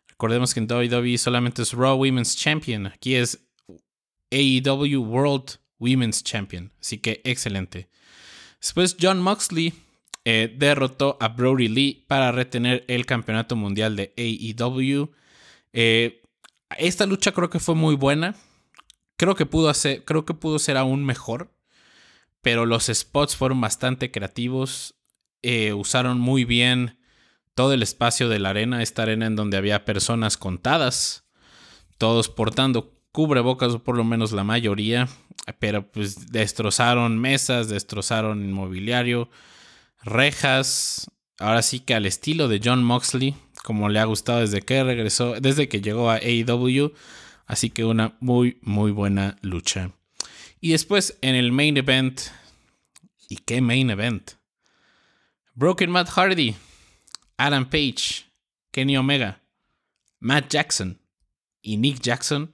Recordemos 0.08 0.54
que 0.54 0.60
en 0.60 0.70
WWE 0.70 1.18
solamente 1.18 1.62
es 1.62 1.72
Raw 1.72 1.96
Women's 1.96 2.36
Champion. 2.36 2.86
Aquí 2.86 3.16
es 3.16 3.45
AEW 4.30 4.98
World 5.00 5.58
Women's 5.78 6.22
Champion. 6.22 6.72
Así 6.80 6.98
que 6.98 7.20
excelente. 7.24 7.88
Después 8.60 8.96
John 9.00 9.20
Moxley 9.20 9.72
eh, 10.24 10.54
derrotó 10.56 11.16
a 11.20 11.28
Brody 11.28 11.68
Lee 11.68 12.04
para 12.08 12.32
retener 12.32 12.84
el 12.88 13.06
campeonato 13.06 13.54
mundial 13.56 13.96
de 13.96 14.12
AEW. 14.16 15.12
Eh, 15.72 16.22
esta 16.78 17.06
lucha 17.06 17.32
creo 17.32 17.50
que 17.50 17.60
fue 17.60 17.74
muy 17.74 17.94
buena. 17.94 18.34
Creo 19.16 19.34
que 19.34 19.46
pudo 19.46 19.68
hacer, 19.68 20.04
creo 20.04 20.24
que 20.24 20.34
pudo 20.34 20.58
ser 20.58 20.76
aún 20.76 21.04
mejor. 21.04 21.52
Pero 22.42 22.66
los 22.66 22.86
spots 22.86 23.36
fueron 23.36 23.60
bastante 23.60 24.10
creativos. 24.10 24.94
Eh, 25.42 25.72
usaron 25.72 26.18
muy 26.18 26.44
bien 26.44 26.98
todo 27.54 27.72
el 27.72 27.82
espacio 27.82 28.28
de 28.28 28.38
la 28.38 28.50
arena, 28.50 28.82
esta 28.82 29.02
arena 29.02 29.26
en 29.26 29.36
donde 29.36 29.56
había 29.56 29.84
personas 29.84 30.36
contadas, 30.36 31.24
todos 31.98 32.28
portando 32.28 32.95
cubrebocas, 33.16 33.72
o 33.72 33.82
por 33.82 33.96
lo 33.96 34.04
menos 34.04 34.32
la 34.32 34.44
mayoría, 34.44 35.08
pero 35.58 35.90
pues 35.90 36.30
destrozaron 36.32 37.18
mesas, 37.18 37.70
destrozaron 37.70 38.44
inmobiliario, 38.44 39.30
rejas, 40.02 41.10
ahora 41.38 41.62
sí 41.62 41.80
que 41.80 41.94
al 41.94 42.04
estilo 42.04 42.46
de 42.46 42.60
John 42.62 42.84
Moxley, 42.84 43.34
como 43.64 43.88
le 43.88 44.00
ha 44.00 44.04
gustado 44.04 44.40
desde 44.40 44.60
que 44.60 44.84
regresó, 44.84 45.40
desde 45.40 45.66
que 45.66 45.80
llegó 45.80 46.10
a 46.10 46.16
AEW, 46.16 46.92
así 47.46 47.70
que 47.70 47.86
una 47.86 48.18
muy, 48.20 48.58
muy 48.60 48.90
buena 48.90 49.38
lucha. 49.40 49.92
Y 50.60 50.72
después 50.72 51.16
en 51.22 51.36
el 51.36 51.52
main 51.52 51.78
event, 51.78 52.20
¿y 53.30 53.36
qué 53.36 53.62
main 53.62 53.88
event? 53.88 54.32
Broken 55.54 55.90
Matt 55.90 56.10
Hardy, 56.10 56.54
Adam 57.38 57.64
Page, 57.70 58.26
Kenny 58.72 58.98
Omega, 58.98 59.40
Matt 60.20 60.50
Jackson 60.50 61.00
y 61.62 61.78
Nick 61.78 62.02
Jackson 62.02 62.52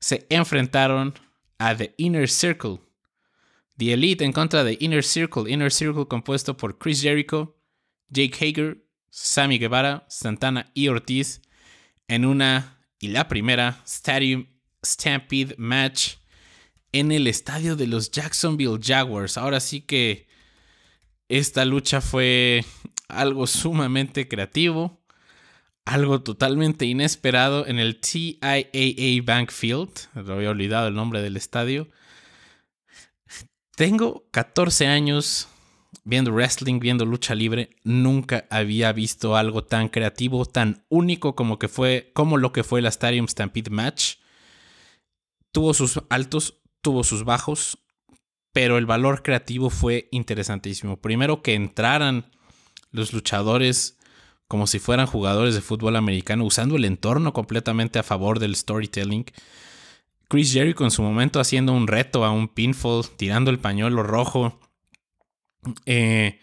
se 0.00 0.26
enfrentaron 0.30 1.14
a 1.58 1.76
The 1.76 1.94
Inner 1.98 2.28
Circle. 2.28 2.80
The 3.76 3.92
Elite 3.92 4.24
en 4.24 4.32
contra 4.32 4.64
de 4.64 4.76
Inner 4.80 5.04
Circle. 5.04 5.50
Inner 5.50 5.72
Circle 5.72 6.06
compuesto 6.06 6.56
por 6.56 6.78
Chris 6.78 7.02
Jericho, 7.02 7.56
Jake 8.08 8.36
Hager, 8.40 8.84
Sammy 9.10 9.58
Guevara, 9.58 10.06
Santana 10.08 10.70
y 10.74 10.88
Ortiz 10.88 11.42
en 12.08 12.24
una 12.24 12.78
y 12.98 13.08
la 13.08 13.28
primera 13.28 13.82
Stadium 13.86 14.46
Stampede 14.84 15.54
match 15.58 16.16
en 16.92 17.12
el 17.12 17.26
estadio 17.26 17.76
de 17.76 17.86
los 17.86 18.10
Jacksonville 18.10 18.80
Jaguars. 18.82 19.36
Ahora 19.36 19.60
sí 19.60 19.82
que 19.82 20.28
esta 21.28 21.64
lucha 21.64 22.00
fue 22.00 22.64
algo 23.08 23.46
sumamente 23.46 24.28
creativo 24.28 24.99
algo 25.84 26.22
totalmente 26.22 26.86
inesperado 26.86 27.66
en 27.66 27.78
el 27.78 28.00
TIAA 28.00 29.22
Bank 29.24 29.50
Field. 29.50 29.90
lo 30.14 30.34
había 30.34 30.50
olvidado 30.50 30.88
el 30.88 30.94
nombre 30.94 31.22
del 31.22 31.36
estadio. 31.36 31.88
Tengo 33.76 34.26
14 34.30 34.86
años 34.86 35.48
viendo 36.04 36.32
wrestling, 36.32 36.80
viendo 36.80 37.04
lucha 37.04 37.34
libre. 37.34 37.76
Nunca 37.82 38.46
había 38.50 38.92
visto 38.92 39.36
algo 39.36 39.64
tan 39.64 39.88
creativo, 39.88 40.44
tan 40.44 40.84
único 40.88 41.34
como, 41.34 41.58
que 41.58 41.68
fue, 41.68 42.10
como 42.14 42.36
lo 42.36 42.52
que 42.52 42.64
fue 42.64 42.82
la 42.82 42.88
Stadium 42.88 43.26
Stampede 43.28 43.70
Match. 43.70 44.16
Tuvo 45.52 45.74
sus 45.74 46.00
altos, 46.10 46.60
tuvo 46.80 47.04
sus 47.04 47.24
bajos, 47.24 47.78
pero 48.52 48.78
el 48.78 48.86
valor 48.86 49.22
creativo 49.22 49.70
fue 49.70 50.08
interesantísimo. 50.10 51.00
Primero 51.00 51.42
que 51.42 51.54
entraran 51.54 52.30
los 52.90 53.12
luchadores 53.12 53.99
como 54.50 54.66
si 54.66 54.80
fueran 54.80 55.06
jugadores 55.06 55.54
de 55.54 55.60
fútbol 55.60 55.94
americano, 55.94 56.44
usando 56.44 56.74
el 56.74 56.84
entorno 56.84 57.32
completamente 57.32 58.00
a 58.00 58.02
favor 58.02 58.40
del 58.40 58.56
storytelling. 58.56 59.24
Chris 60.26 60.52
Jericho 60.52 60.82
en 60.82 60.90
su 60.90 61.02
momento 61.02 61.38
haciendo 61.38 61.72
un 61.72 61.86
reto 61.86 62.24
a 62.24 62.32
un 62.32 62.48
pinfall, 62.48 63.08
tirando 63.16 63.52
el 63.52 63.60
pañuelo 63.60 64.02
rojo. 64.02 64.58
Eh, 65.86 66.40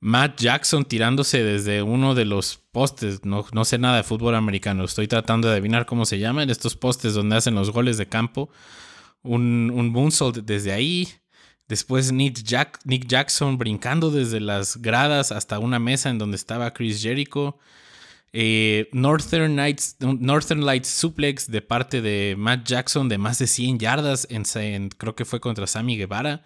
Matt 0.00 0.40
Jackson 0.40 0.84
tirándose 0.84 1.44
desde 1.44 1.84
uno 1.84 2.16
de 2.16 2.24
los 2.24 2.60
postes. 2.72 3.24
No, 3.24 3.46
no, 3.52 3.64
sé 3.64 3.78
nada 3.78 3.98
de 3.98 4.02
fútbol 4.02 4.34
americano. 4.34 4.82
Estoy 4.82 5.06
tratando 5.06 5.46
de 5.46 5.54
adivinar 5.54 5.86
cómo 5.86 6.06
se 6.06 6.18
llaman 6.18 6.50
estos 6.50 6.74
postes 6.74 7.14
donde 7.14 7.36
hacen 7.36 7.54
los 7.54 7.70
goles 7.70 7.98
de 7.98 8.08
campo. 8.08 8.50
Un, 9.22 9.70
un 9.72 9.90
moonsault 9.90 10.38
desde 10.38 10.72
ahí. 10.72 11.08
Después 11.68 12.12
Nick, 12.12 12.42
Jackson 12.44 13.56
brincando 13.56 14.10
desde 14.10 14.40
las 14.40 14.76
gradas 14.76 15.32
hasta 15.32 15.58
una 15.58 15.78
mesa 15.78 16.10
en 16.10 16.18
donde 16.18 16.36
estaba 16.36 16.72
Chris 16.74 17.02
Jericho. 17.02 17.58
Eh, 18.32 18.88
Northern, 18.92 19.56
Lights, 19.56 19.96
Northern 20.00 20.64
Lights 20.66 20.88
Suplex 20.88 21.50
de 21.50 21.62
parte 21.62 22.02
de 22.02 22.34
Matt 22.36 22.66
Jackson 22.66 23.08
de 23.08 23.16
más 23.16 23.38
de 23.38 23.46
100 23.46 23.78
yardas, 23.78 24.26
en, 24.28 24.88
creo 24.90 25.14
que 25.14 25.24
fue 25.24 25.40
contra 25.40 25.66
Sammy 25.66 25.96
Guevara. 25.96 26.42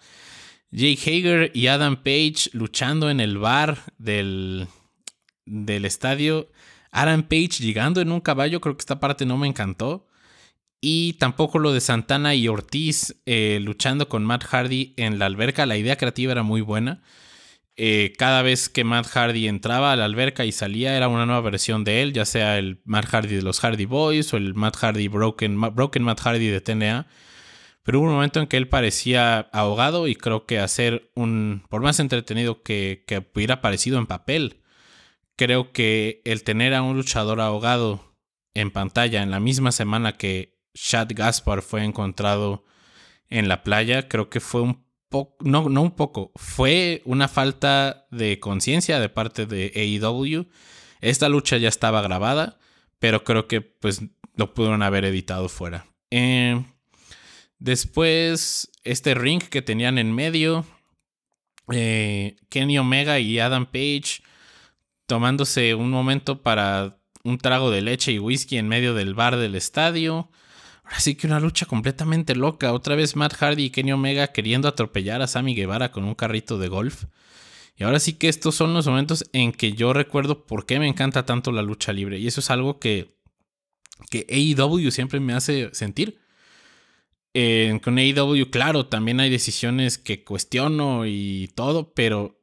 Jake 0.71 1.01
Hager 1.01 1.51
y 1.53 1.67
Adam 1.67 1.97
Page 1.97 2.51
luchando 2.53 3.09
en 3.09 3.19
el 3.19 3.39
bar 3.39 3.79
del, 3.97 4.67
del 5.45 5.83
estadio. 5.83 6.49
Adam 6.91 7.23
Page 7.23 7.59
llegando 7.59 8.01
en 8.01 8.11
un 8.11 8.21
caballo, 8.21 8.61
creo 8.61 8.77
que 8.77 8.81
esta 8.81 8.99
parte 8.99 9.25
no 9.25 9.37
me 9.37 9.47
encantó. 9.47 10.08
Y 10.81 11.13
tampoco 11.13 11.59
lo 11.59 11.73
de 11.73 11.81
Santana 11.81 12.35
y 12.35 12.47
Ortiz 12.47 13.21
eh, 13.25 13.59
luchando 13.61 14.07
con 14.07 14.23
Matt 14.23 14.45
Hardy 14.45 14.93
en 14.97 15.19
la 15.19 15.25
alberca. 15.25 15.65
La 15.65 15.77
idea 15.77 15.97
creativa 15.97 16.31
era 16.31 16.43
muy 16.43 16.61
buena. 16.61 17.01
Eh, 17.81 18.13
cada 18.17 18.41
vez 18.41 18.67
que 18.67 18.83
Matt 18.83 19.07
Hardy 19.07 19.47
entraba 19.47 19.93
a 19.93 19.95
la 19.95 20.05
alberca 20.05 20.43
y 20.43 20.51
salía 20.51 20.97
era 20.97 21.07
una 21.07 21.25
nueva 21.25 21.41
versión 21.41 21.85
de 21.85 22.01
él, 22.01 22.11
ya 22.11 22.25
sea 22.25 22.57
el 22.57 22.81
Matt 22.83 23.05
Hardy 23.05 23.35
de 23.35 23.41
los 23.41 23.61
Hardy 23.61 23.85
Boys 23.85 24.33
o 24.33 24.37
el 24.37 24.53
Matt 24.53 24.75
Hardy 24.75 25.07
Broken, 25.07 25.59
Broken 25.73 26.03
Matt 26.03 26.19
Hardy 26.19 26.47
de 26.47 26.59
TNA. 26.59 27.07
Pero 27.83 27.99
hubo 27.99 28.07
un 28.07 28.13
momento 28.13 28.41
en 28.41 28.47
que 28.47 28.57
él 28.57 28.67
parecía 28.67 29.39
ahogado 29.53 30.07
y 30.07 30.15
creo 30.15 30.45
que 30.45 30.59
hacer 30.59 31.09
un, 31.15 31.63
por 31.69 31.81
más 31.81 32.01
entretenido 32.01 32.63
que, 32.63 33.05
que 33.07 33.25
hubiera 33.33 33.61
parecido 33.61 33.97
en 33.97 34.07
papel, 34.07 34.61
creo 35.37 35.71
que 35.71 36.21
el 36.25 36.43
tener 36.43 36.73
a 36.73 36.81
un 36.81 36.97
luchador 36.97 37.39
ahogado 37.39 38.13
en 38.53 38.71
pantalla 38.71 39.23
en 39.23 39.31
la 39.31 39.39
misma 39.39 39.71
semana 39.71 40.17
que 40.17 40.58
Chad 40.81 41.09
Gaspar 41.13 41.61
fue 41.61 41.83
encontrado 41.83 42.63
en 43.29 43.47
la 43.47 43.63
playa, 43.63 44.07
creo 44.07 44.29
que 44.29 44.39
fue 44.39 44.61
un 44.61 44.83
poco, 45.09 45.35
no, 45.43 45.69
no 45.69 45.81
un 45.81 45.91
poco, 45.91 46.31
fue 46.35 47.01
una 47.05 47.27
falta 47.27 48.07
de 48.11 48.39
conciencia 48.39 48.99
de 48.99 49.09
parte 49.09 49.45
de 49.45 49.71
AEW. 49.75 50.47
Esta 51.01 51.29
lucha 51.29 51.57
ya 51.57 51.69
estaba 51.69 52.01
grabada, 52.01 52.59
pero 52.99 53.23
creo 53.23 53.47
que 53.47 53.61
pues 53.61 54.01
lo 54.35 54.53
pudieron 54.53 54.81
haber 54.81 55.05
editado 55.05 55.49
fuera. 55.49 55.85
Eh, 56.11 56.63
después, 57.59 58.71
este 58.83 59.13
ring 59.15 59.41
que 59.43 59.61
tenían 59.61 59.97
en 59.97 60.13
medio, 60.13 60.65
eh, 61.71 62.37
Kenny 62.49 62.77
Omega 62.77 63.19
y 63.19 63.39
Adam 63.39 63.65
Page 63.65 64.23
tomándose 65.05 65.75
un 65.75 65.89
momento 65.89 66.41
para 66.41 66.99
un 67.23 67.37
trago 67.37 67.69
de 67.69 67.81
leche 67.81 68.11
y 68.11 68.19
whisky 68.19 68.57
en 68.57 68.67
medio 68.67 68.93
del 68.93 69.13
bar 69.13 69.37
del 69.37 69.55
estadio. 69.55 70.29
Así 70.91 71.15
que 71.15 71.27
una 71.27 71.39
lucha 71.39 71.65
completamente 71.65 72.35
loca. 72.35 72.73
Otra 72.73 72.95
vez 72.95 73.15
Matt 73.15 73.35
Hardy 73.35 73.65
y 73.65 73.69
Kenny 73.69 73.91
Omega 73.91 74.27
queriendo 74.27 74.67
atropellar 74.67 75.21
a 75.21 75.27
Sammy 75.27 75.53
Guevara 75.53 75.91
con 75.91 76.03
un 76.03 76.15
carrito 76.15 76.57
de 76.57 76.67
golf. 76.67 77.05
Y 77.75 77.83
ahora 77.83 77.99
sí 77.99 78.13
que 78.13 78.27
estos 78.27 78.55
son 78.55 78.73
los 78.73 78.87
momentos 78.87 79.29
en 79.31 79.51
que 79.51 79.73
yo 79.73 79.93
recuerdo 79.93 80.45
por 80.45 80.65
qué 80.65 80.79
me 80.79 80.87
encanta 80.87 81.25
tanto 81.25 81.51
la 81.51 81.61
lucha 81.61 81.93
libre. 81.93 82.19
Y 82.19 82.27
eso 82.27 82.41
es 82.41 82.49
algo 82.49 82.79
que, 82.79 83.15
que 84.09 84.25
AEW 84.29 84.91
siempre 84.91 85.19
me 85.19 85.33
hace 85.33 85.69
sentir. 85.73 86.19
con 87.33 87.97
AEW, 87.97 88.49
claro, 88.49 88.87
también 88.87 89.19
hay 89.19 89.29
decisiones 89.29 89.97
que 89.97 90.23
cuestiono 90.23 91.05
y 91.05 91.51
todo, 91.55 91.93
pero 91.93 92.41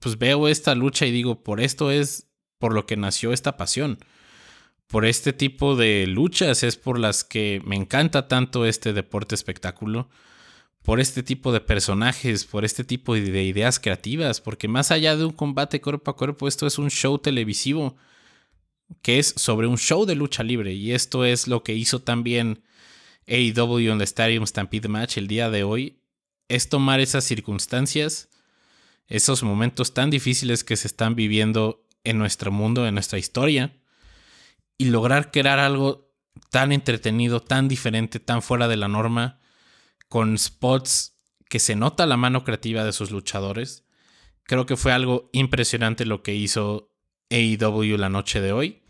pues 0.00 0.18
veo 0.18 0.48
esta 0.48 0.74
lucha 0.74 1.04
y 1.04 1.10
digo, 1.10 1.42
por 1.42 1.60
esto 1.60 1.90
es 1.90 2.28
por 2.58 2.72
lo 2.72 2.86
que 2.86 2.96
nació 2.96 3.32
esta 3.32 3.56
pasión 3.56 3.98
por 4.86 5.04
este 5.04 5.32
tipo 5.32 5.76
de 5.76 6.06
luchas 6.06 6.62
es 6.62 6.76
por 6.76 6.98
las 6.98 7.24
que 7.24 7.60
me 7.64 7.76
encanta 7.76 8.28
tanto 8.28 8.66
este 8.66 8.92
deporte 8.92 9.34
espectáculo, 9.34 10.08
por 10.82 11.00
este 11.00 11.24
tipo 11.24 11.52
de 11.52 11.60
personajes, 11.60 12.44
por 12.44 12.64
este 12.64 12.84
tipo 12.84 13.14
de 13.14 13.42
ideas 13.42 13.80
creativas, 13.80 14.40
porque 14.40 14.68
más 14.68 14.92
allá 14.92 15.16
de 15.16 15.24
un 15.24 15.32
combate 15.32 15.80
cuerpo 15.80 16.12
a 16.12 16.16
cuerpo, 16.16 16.46
esto 16.46 16.66
es 16.66 16.78
un 16.78 16.90
show 16.90 17.18
televisivo 17.18 17.96
que 19.02 19.18
es 19.18 19.34
sobre 19.36 19.66
un 19.66 19.78
show 19.78 20.06
de 20.06 20.14
lucha 20.14 20.44
libre 20.44 20.72
y 20.72 20.92
esto 20.92 21.24
es 21.24 21.48
lo 21.48 21.64
que 21.64 21.74
hizo 21.74 22.02
también 22.02 22.62
AEW 23.26 23.90
en 23.90 24.00
el 24.00 24.02
Stadium 24.02 24.46
Stampede 24.46 24.88
Match 24.88 25.16
el 25.16 25.26
día 25.26 25.50
de 25.50 25.64
hoy, 25.64 25.98
es 26.48 26.68
tomar 26.68 27.00
esas 27.00 27.24
circunstancias, 27.24 28.28
esos 29.08 29.42
momentos 29.42 29.92
tan 29.94 30.10
difíciles 30.10 30.62
que 30.62 30.76
se 30.76 30.86
están 30.86 31.16
viviendo 31.16 31.84
en 32.04 32.18
nuestro 32.18 32.52
mundo, 32.52 32.86
en 32.86 32.94
nuestra 32.94 33.18
historia, 33.18 33.76
y 34.78 34.86
lograr 34.86 35.30
crear 35.30 35.58
algo 35.58 36.12
tan 36.50 36.72
entretenido, 36.72 37.40
tan 37.40 37.68
diferente, 37.68 38.20
tan 38.20 38.42
fuera 38.42 38.68
de 38.68 38.76
la 38.76 38.88
norma, 38.88 39.40
con 40.08 40.36
spots 40.38 41.18
que 41.48 41.58
se 41.58 41.76
nota 41.76 42.06
la 42.06 42.16
mano 42.16 42.44
creativa 42.44 42.84
de 42.84 42.92
sus 42.92 43.10
luchadores 43.10 43.86
creo 44.46 44.66
que 44.66 44.76
fue 44.76 44.92
algo 44.92 45.28
impresionante 45.32 46.06
lo 46.06 46.22
que 46.22 46.34
hizo 46.34 46.92
AEW 47.30 47.96
la 47.98 48.08
noche 48.08 48.40
de 48.40 48.52
hoy. 48.52 48.82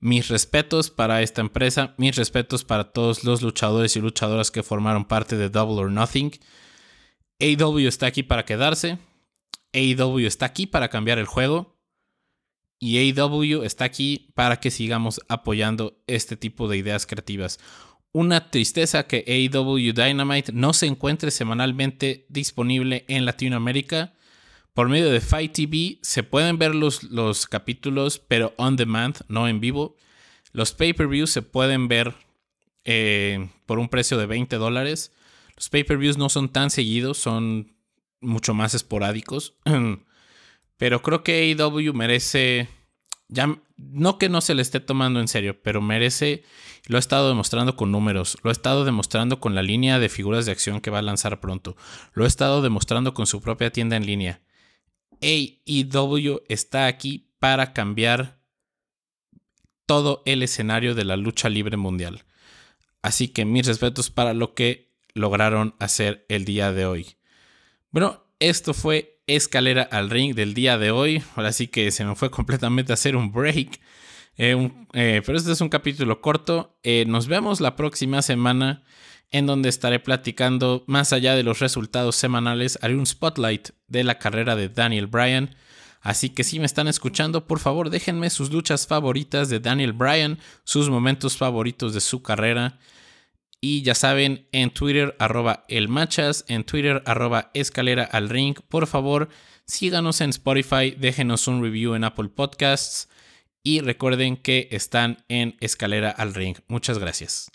Mis 0.00 0.28
respetos 0.28 0.90
para 0.90 1.22
esta 1.22 1.40
empresa, 1.40 1.94
mis 1.98 2.14
respetos 2.14 2.64
para 2.64 2.92
todos 2.92 3.24
los 3.24 3.42
luchadores 3.42 3.96
y 3.96 4.00
luchadoras 4.00 4.50
que 4.50 4.62
formaron 4.62 5.06
parte 5.06 5.36
de 5.36 5.48
Double 5.48 5.80
or 5.80 5.90
Nothing. 5.90 6.32
AEW 7.40 7.88
está 7.88 8.06
aquí 8.06 8.22
para 8.22 8.44
quedarse. 8.44 8.98
AEW 9.72 10.26
está 10.26 10.46
aquí 10.46 10.66
para 10.66 10.88
cambiar 10.88 11.18
el 11.18 11.26
juego. 11.26 11.77
Y 12.80 12.98
AEW 12.98 13.64
está 13.64 13.84
aquí 13.84 14.30
para 14.34 14.60
que 14.60 14.70
sigamos 14.70 15.20
apoyando 15.28 16.00
este 16.06 16.36
tipo 16.36 16.68
de 16.68 16.76
ideas 16.76 17.06
creativas. 17.06 17.58
Una 18.12 18.50
tristeza 18.50 19.06
que 19.06 19.24
AEW 19.26 19.92
Dynamite 19.92 20.52
no 20.52 20.72
se 20.72 20.86
encuentre 20.86 21.30
semanalmente 21.30 22.26
disponible 22.28 23.04
en 23.08 23.24
Latinoamérica. 23.24 24.14
Por 24.74 24.88
medio 24.88 25.10
de 25.10 25.20
Fight 25.20 25.52
TV 25.52 25.98
se 26.02 26.22
pueden 26.22 26.58
ver 26.58 26.74
los, 26.74 27.02
los 27.02 27.46
capítulos, 27.46 28.18
pero 28.18 28.54
on 28.56 28.76
demand, 28.76 29.18
no 29.28 29.48
en 29.48 29.60
vivo. 29.60 29.96
Los 30.52 30.72
pay-per-views 30.72 31.30
se 31.30 31.42
pueden 31.42 31.88
ver 31.88 32.14
eh, 32.84 33.50
por 33.66 33.78
un 33.78 33.88
precio 33.88 34.16
de 34.16 34.26
20 34.26 34.56
dólares. 34.56 35.12
Los 35.56 35.68
pay-per-views 35.68 36.16
no 36.16 36.28
son 36.28 36.48
tan 36.48 36.70
seguidos, 36.70 37.18
son 37.18 37.74
mucho 38.20 38.54
más 38.54 38.74
esporádicos. 38.74 39.54
Pero 40.78 41.02
creo 41.02 41.22
que 41.22 41.54
AEW 41.58 41.92
merece, 41.92 42.68
ya 43.28 43.60
no 43.76 44.18
que 44.18 44.28
no 44.28 44.40
se 44.40 44.54
le 44.54 44.62
esté 44.62 44.80
tomando 44.80 45.20
en 45.20 45.28
serio, 45.28 45.60
pero 45.62 45.82
merece, 45.82 46.44
lo 46.86 46.96
ha 46.96 47.00
estado 47.00 47.28
demostrando 47.28 47.76
con 47.76 47.92
números, 47.92 48.38
lo 48.42 48.50
ha 48.50 48.52
estado 48.52 48.84
demostrando 48.84 49.40
con 49.40 49.54
la 49.54 49.62
línea 49.62 49.98
de 49.98 50.08
figuras 50.08 50.46
de 50.46 50.52
acción 50.52 50.80
que 50.80 50.90
va 50.90 51.00
a 51.00 51.02
lanzar 51.02 51.40
pronto, 51.40 51.76
lo 52.14 52.24
ha 52.24 52.28
estado 52.28 52.62
demostrando 52.62 53.12
con 53.12 53.26
su 53.26 53.42
propia 53.42 53.70
tienda 53.70 53.96
en 53.96 54.06
línea. 54.06 54.40
AEW 55.20 56.42
está 56.48 56.86
aquí 56.86 57.32
para 57.38 57.72
cambiar 57.72 58.38
todo 59.86 60.22
el 60.26 60.42
escenario 60.42 60.94
de 60.94 61.04
la 61.04 61.16
lucha 61.16 61.48
libre 61.48 61.76
mundial. 61.76 62.24
Así 63.02 63.28
que 63.28 63.44
mis 63.44 63.66
respetos 63.66 64.10
para 64.10 64.34
lo 64.34 64.54
que 64.54 64.92
lograron 65.14 65.74
hacer 65.78 66.24
el 66.28 66.44
día 66.44 66.72
de 66.72 66.86
hoy. 66.86 67.16
Bueno, 67.90 68.24
esto 68.38 68.74
fue 68.74 69.17
Escalera 69.28 69.82
al 69.82 70.10
Ring 70.10 70.34
del 70.34 70.54
día 70.54 70.78
de 70.78 70.90
hoy. 70.90 71.22
Ahora 71.36 71.52
sí 71.52 71.68
que 71.68 71.90
se 71.90 72.04
me 72.04 72.16
fue 72.16 72.30
completamente 72.32 72.92
a 72.92 72.94
hacer 72.94 73.14
un 73.14 73.30
break. 73.30 73.80
Eh, 74.36 74.70
eh, 74.94 75.22
pero 75.24 75.38
este 75.38 75.52
es 75.52 75.60
un 75.60 75.68
capítulo 75.68 76.20
corto. 76.20 76.78
Eh, 76.82 77.04
nos 77.06 77.28
vemos 77.28 77.60
la 77.60 77.76
próxima 77.76 78.22
semana 78.22 78.82
en 79.30 79.46
donde 79.46 79.68
estaré 79.68 80.00
platicando 80.00 80.84
más 80.86 81.12
allá 81.12 81.34
de 81.34 81.42
los 81.42 81.58
resultados 81.58 82.16
semanales. 82.16 82.78
Haré 82.82 82.96
un 82.96 83.06
spotlight 83.06 83.70
de 83.86 84.04
la 84.04 84.18
carrera 84.18 84.56
de 84.56 84.68
Daniel 84.68 85.06
Bryan. 85.06 85.54
Así 86.00 86.30
que 86.30 86.44
si 86.44 86.58
me 86.58 86.66
están 86.66 86.88
escuchando, 86.88 87.46
por 87.46 87.58
favor 87.58 87.90
déjenme 87.90 88.30
sus 88.30 88.50
luchas 88.50 88.86
favoritas 88.86 89.48
de 89.48 89.60
Daniel 89.60 89.92
Bryan, 89.92 90.38
sus 90.64 90.88
momentos 90.88 91.36
favoritos 91.36 91.92
de 91.92 92.00
su 92.00 92.22
carrera. 92.22 92.78
Y 93.60 93.82
ya 93.82 93.94
saben, 93.94 94.46
en 94.52 94.70
Twitter, 94.70 95.16
arroba 95.18 95.64
elmachas, 95.68 96.44
en 96.48 96.64
Twitter, 96.64 97.02
arroba 97.06 97.50
escalera 97.54 98.04
al 98.04 98.28
ring. 98.28 98.56
Por 98.68 98.86
favor, 98.86 99.28
síganos 99.66 100.20
en 100.20 100.30
Spotify, 100.30 100.92
déjenos 100.92 101.48
un 101.48 101.62
review 101.62 101.94
en 101.94 102.04
Apple 102.04 102.28
Podcasts 102.28 103.08
y 103.64 103.80
recuerden 103.80 104.36
que 104.36 104.68
están 104.70 105.24
en 105.28 105.56
escalera 105.60 106.10
al 106.10 106.34
ring. 106.34 106.56
Muchas 106.68 106.98
gracias. 106.98 107.50